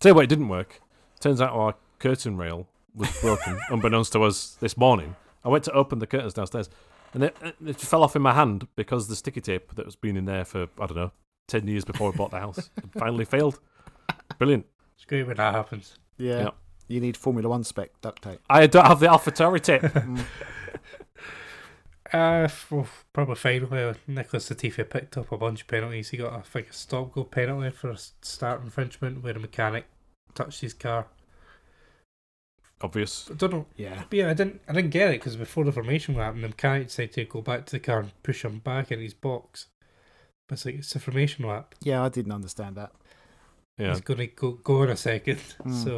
[0.00, 0.80] tell you what, it didn't work.
[1.20, 5.16] Turns out our curtain rail was broken, unbeknownst to us this morning.
[5.44, 6.68] I went to open the curtains downstairs,
[7.14, 10.16] and it, it fell off in my hand because the sticky tape that was been
[10.16, 11.12] in there for I don't know
[11.46, 13.60] ten years before I bought the house finally failed.
[14.38, 14.66] Brilliant.
[14.96, 15.98] it's great when that happens.
[16.18, 16.40] yeah.
[16.40, 16.50] Yeah.
[16.90, 18.40] You need Formula One spec duct tape.
[18.48, 19.82] I don't have the AlphaTauri tape.
[22.12, 26.08] Uh, f- well, probably finally, Nicholas Latifi picked up a bunch of penalties.
[26.10, 29.38] He got, I think, a stop go penalty for a s- start infringement where a
[29.38, 29.86] mechanic
[30.34, 31.06] touched his car.
[32.80, 33.28] Obvious.
[33.30, 33.66] I don't know.
[33.76, 36.48] yeah, But yeah, I didn't, I didn't get it because before the formation happened, the
[36.48, 39.66] mechanic decided to go back to the car and push him back in his box.
[40.48, 41.74] But it's like it's a formation lap.
[41.82, 42.02] yeah.
[42.04, 42.92] I didn't understand that.
[43.78, 43.90] Yeah.
[43.90, 45.84] He's going to go go in a second, Mm.
[45.84, 45.90] so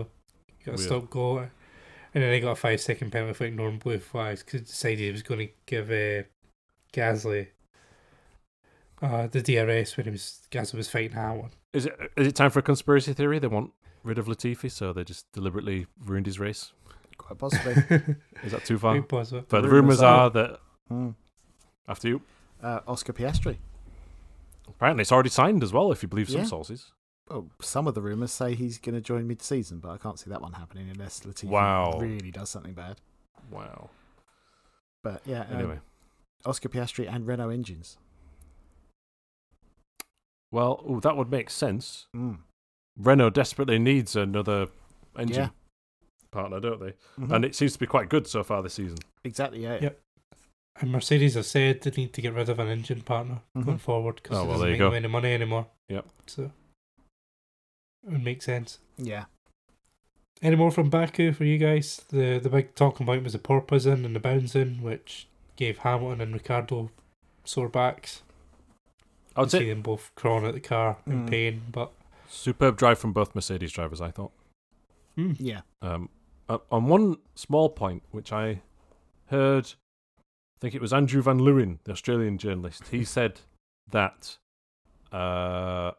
[0.49, 0.81] you got to Weird.
[0.81, 1.49] stop go.
[2.15, 4.99] And then he got a five second penalty for ignoring blue flags because he decided
[4.99, 6.27] he was going to give uh,
[6.93, 7.49] Gasly
[9.03, 11.51] uh, the DRS when he was Gasly was fighting Hamilton.
[11.73, 13.39] Is it is it time for a conspiracy theory?
[13.39, 13.71] They want
[14.03, 16.73] rid of Latifi, so they just deliberately ruined his race.
[17.17, 17.73] Quite possibly.
[18.43, 18.95] Is that too far?
[18.95, 19.45] Very possible.
[19.49, 21.15] But the rumours rumours are- are that Mm.
[21.87, 22.23] after you,
[22.63, 23.59] Uh, Oscar Piastri.
[24.67, 26.47] apparently it's already signed as well, if you believe some Yeah.
[26.47, 26.93] sources.
[27.31, 30.28] Well, some of the rumours say he's going to join mid-season, but I can't see
[30.31, 31.97] that one happening unless Latifi Wow.
[32.01, 32.97] really does something bad.
[33.51, 33.91] Wow.
[35.05, 35.78] But yeah, um, Anyway,
[36.45, 37.99] Oscar Piastri and Renault engines.
[40.53, 42.09] well, ooh, that would make sense.
[42.14, 42.39] Mm.
[42.99, 44.66] Renault desperately needs another
[45.16, 45.49] engine Yeah.
[46.33, 46.95] partner, don't they?
[47.18, 47.33] Mhm.
[47.33, 48.99] And it seems to be quite good so far this season.
[49.24, 49.78] exactly, yeah.
[49.81, 50.01] Yep.
[50.81, 53.81] And Mercedes have said they need to get rid of an engine partner going Mhm.
[53.81, 55.68] forward because Oh, it well, doesn't there make them any money anymore.
[55.89, 56.09] Yep.
[56.26, 56.51] So
[58.07, 58.79] it would make sense.
[58.97, 59.25] Yeah.
[60.43, 62.03] Any more from Baku for you guys?
[62.09, 66.33] The the big talking point was the porpoising and the bouncing, which gave Hamilton and
[66.33, 66.91] Ricciardo
[67.45, 68.23] sore backs.
[69.37, 71.31] I would You say them both crawling at the car in Mm.
[71.31, 71.93] pain, but
[72.29, 74.33] superb drive from both Mercedes drivers, I thought.
[75.17, 75.61] mm, Yeah.
[75.83, 76.09] Um,
[76.49, 78.63] uh, on one small point, which I
[79.27, 79.67] heard,
[80.17, 83.41] I think it was Andrew Van Leeuwen, the Australian journalist, he said
[83.91, 84.39] that
[85.13, 85.93] uh,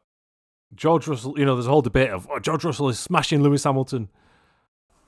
[0.75, 3.63] George Russell, you know, there's a whole debate of oh, George Russell is smashing Lewis
[3.63, 4.09] Hamilton.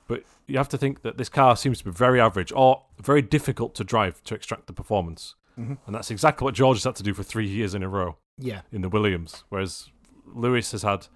[0.06, 3.22] But you have to think that this car seems to be very average or very
[3.22, 5.34] difficult to drive to extract the performance.
[5.56, 7.88] hmm And that's exactly what George has had to do for three years in a
[7.88, 8.62] row Yeah.
[8.70, 9.44] in the Williams.
[9.48, 9.88] Whereas
[10.26, 11.06] Lewis has had,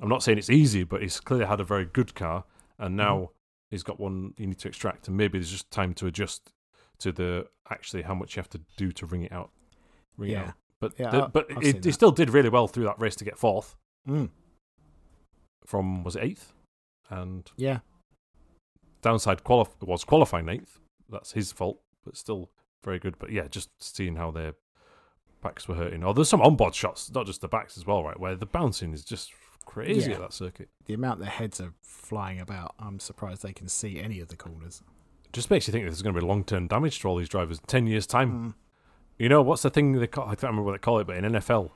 [0.00, 2.44] I'm not saying it's easy, but he's clearly had a very good car,
[2.78, 3.32] and now Mm-hmm.
[3.70, 6.52] he's got one you need to extract, and maybe there's just time to adjust
[6.98, 9.50] to the actually how much you have to do to ring it out.
[10.16, 10.42] Ring it Yeah.
[10.48, 10.54] out.
[10.80, 13.76] But Yeah, the- but he still did really well through that race to get fourth
[14.08, 14.30] Mm.
[15.64, 16.52] from was it eighth,
[17.08, 17.80] and Yeah.
[19.02, 20.80] downside qualif- was qualifying eighth.
[21.08, 22.50] That's his fault, but still
[22.82, 23.18] very good.
[23.18, 24.54] But yeah, just seeing how their
[25.42, 26.02] backs were hurting.
[26.04, 28.18] Oh, there's some onboard shots, not just the backs as well, right?
[28.18, 29.32] Where the bouncing is just
[29.64, 30.16] crazy Yeah.
[30.16, 30.68] at that circuit.
[30.86, 34.36] The amount their heads are flying about, I'm surprised they can see any of the
[34.36, 34.82] corners.
[35.32, 37.60] Just makes you think there's going to be long term damage to all these drivers.
[37.66, 38.50] Ten years time.
[38.50, 38.54] Mm.
[39.18, 40.24] You know what's the thing they call?
[40.24, 41.70] I can't remember what they call it, but in NFL,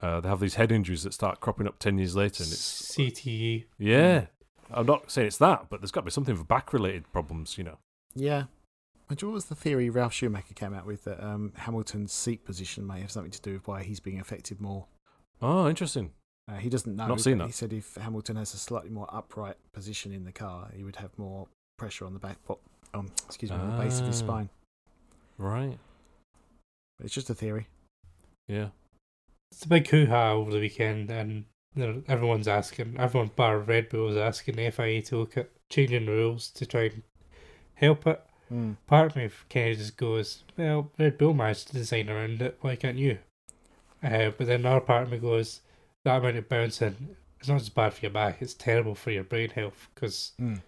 [0.00, 2.92] uh, they have these head injuries that start cropping up ten years later, and it's
[2.96, 3.64] CTE.
[3.78, 4.26] yeah.
[4.68, 7.56] I'm not saying it's that, but there's got to be something for back related problems.
[7.56, 7.78] You know.
[8.14, 8.44] Yeah.
[9.08, 12.84] And what was the theory Ralf Schumacher came out with that um, Hamilton's seat position
[12.84, 14.86] may have something to do with why he's being affected more?
[15.40, 16.10] Oh, interesting.
[16.50, 17.06] Uh, he doesn't know.
[17.06, 17.46] Not seen that.
[17.46, 20.96] He said if Hamilton has a slightly more upright position in the car, he would
[20.96, 21.46] have more
[21.78, 22.58] pressure on the back, bo-
[22.94, 24.26] um, excuse me, on the base of his Ah.
[24.26, 24.48] spine.
[25.38, 25.78] Right.
[27.04, 27.68] It's just a theory.
[28.48, 28.68] Yeah.
[29.52, 31.44] It's a big hoo ha over the weekend, and
[31.74, 35.50] you know, everyone's asking, everyone bar Red Bull is asking the FIA to look at
[35.68, 37.02] changing the rules to try and
[37.74, 38.22] help it.
[38.52, 38.76] Mm.
[38.86, 42.58] Part of me kind of just goes, well, Red Bull managed to design around it,
[42.60, 43.18] why can't you?
[44.02, 45.60] Uh, but then another part of me goes,
[46.04, 49.24] that amount of bouncing, it's not just bad for your back, it's terrible for your
[49.24, 50.62] brain health because Mm.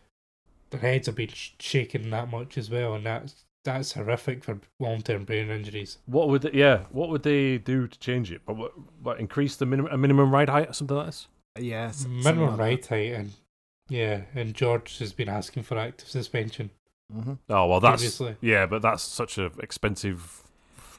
[0.70, 4.60] their heads have been sh- shaking that much as well, and that's that's horrific for
[4.80, 5.98] long term brain injuries.
[6.06, 6.84] What would they, yeah?
[6.90, 8.42] What would they do to change it?
[8.46, 8.72] But what,
[9.02, 11.28] what increase the minimum a minimum ride height or something like this?
[11.58, 13.32] Yeah, s- something Minimum like ride height, and
[13.88, 16.70] yeah, and George has been asking for active suspension
[17.10, 17.24] that.
[17.24, 17.38] Mhm.
[17.48, 18.36] Oh well, that's previously.
[18.40, 20.42] yeah, but that's such an expensive,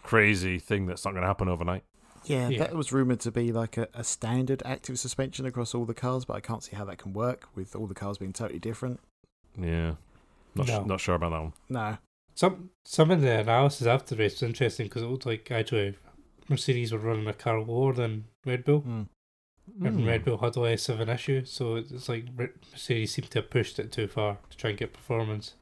[0.04, 1.84] crazy thing that's not going to happen overnight.
[2.26, 2.60] Yeah, Yeah.
[2.60, 6.26] that was rumored to be like a, a standard active suspension across all the cars,
[6.26, 9.00] but I can't see how that can work with all the cars being totally different.
[9.58, 9.96] Yeah,
[10.56, 10.82] not No.
[10.82, 11.54] su- not sure about that one.
[11.70, 11.98] No,
[12.40, 15.98] Some some of the analysis after the race was interesting because it looked like actually
[16.48, 19.08] Mercedes were running a car lower than Red Bull, Mm.
[19.86, 20.06] and Hmm.
[20.08, 21.44] Red Bull had less of an issue.
[21.44, 24.94] So it's like Mercedes seemed to have pushed it too far to try and get
[24.94, 25.56] performance.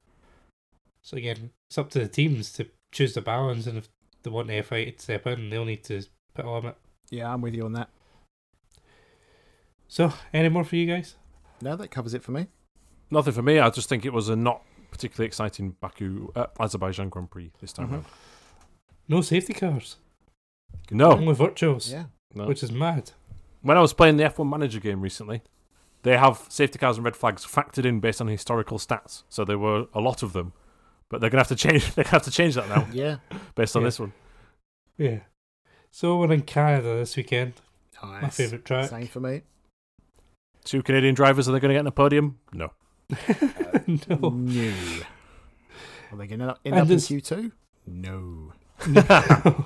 [1.01, 3.89] So again, it's up to the teams to choose the balance, and if
[4.21, 6.03] they want the FIA to step in, they'll need to
[6.35, 6.75] put a limit.
[7.09, 7.89] yeah, I'm with you on that.
[9.87, 11.15] So, any more for you guys?
[11.59, 12.47] No, that covers it for me.
[13.09, 13.57] Nothing for me.
[13.57, 14.61] I just think it was a not
[14.97, 17.91] particularly exciting Baku uh, Azerbaijan Grand Prix this time Mhm.
[17.91, 18.05] round.
[19.07, 19.97] No safety cars,
[20.91, 22.47] No, only virtuals, Yeah, no.
[22.47, 23.11] which is mad.
[23.61, 25.41] when I was playing the F1 Manager game recently,
[26.03, 29.23] they have safety cars and red flags factored in based on historical stats.
[29.29, 30.53] So there were a lot of them,
[31.09, 31.93] but they're gonna have to change.
[31.93, 33.17] They're gonna have to change that now yeah.
[33.55, 33.87] based on Yeah.
[33.87, 34.13] this one.
[34.97, 35.19] Yeah.
[35.91, 37.53] So we're in Canada this weekend.
[38.03, 38.21] Nice.
[38.23, 38.89] My favourite track.
[38.89, 39.41] Same for me.
[40.63, 42.39] Two Canadian drivers are they going to get in a podium?
[42.51, 42.71] No.
[44.09, 44.29] no.
[44.29, 44.73] No.
[46.11, 47.51] Are they going to end And up in this- Q2?
[47.87, 48.53] No.
[48.87, 49.65] No.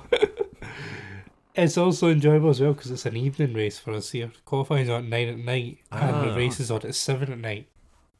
[1.54, 4.30] it's also enjoyable as well because it's an evening race for us here.
[4.46, 6.24] Qualifying's on at nine at night, and Ah.
[6.24, 7.68] the race is on at seven at night.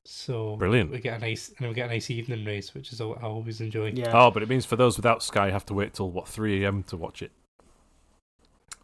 [0.04, 0.90] So Brilliant.
[0.90, 3.22] We get a nice and we get a nice evening race, which is all I
[3.26, 3.92] always enjoy.
[3.94, 6.64] Yeah, Oh, but it means for those without Sky have to wait till what 3
[6.64, 6.82] a.m.
[6.84, 7.30] to watch it.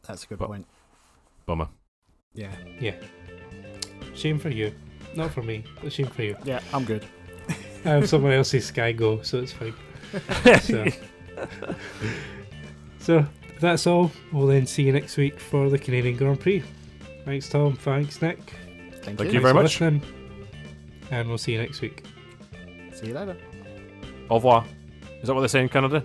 [0.07, 0.66] that's a good but- point.
[1.45, 1.69] Bummer.
[2.35, 2.53] Yeah.
[2.81, 2.95] Yeah.
[4.15, 4.73] Shame for you,
[5.19, 6.36] not for me, but shame for you.
[6.45, 7.05] Yeah, I'm good.
[7.85, 9.74] I have someone else's Sky Go, so it's fine.
[10.61, 10.86] So,
[12.99, 13.27] so
[13.61, 14.11] that's all.
[14.32, 16.62] We'll then see you next week for the Canadian Grand Prix.
[17.24, 17.77] Thanks, Tom.
[17.77, 18.39] Thanks, Nick.
[19.03, 19.32] Thank, Thank you.
[19.36, 19.81] you very much.
[19.81, 20.03] listening,
[21.11, 22.05] And we'll see you next week.
[22.93, 23.36] See you later.
[24.31, 24.65] Au revoir.
[25.20, 26.03] Is that what they say in Canada?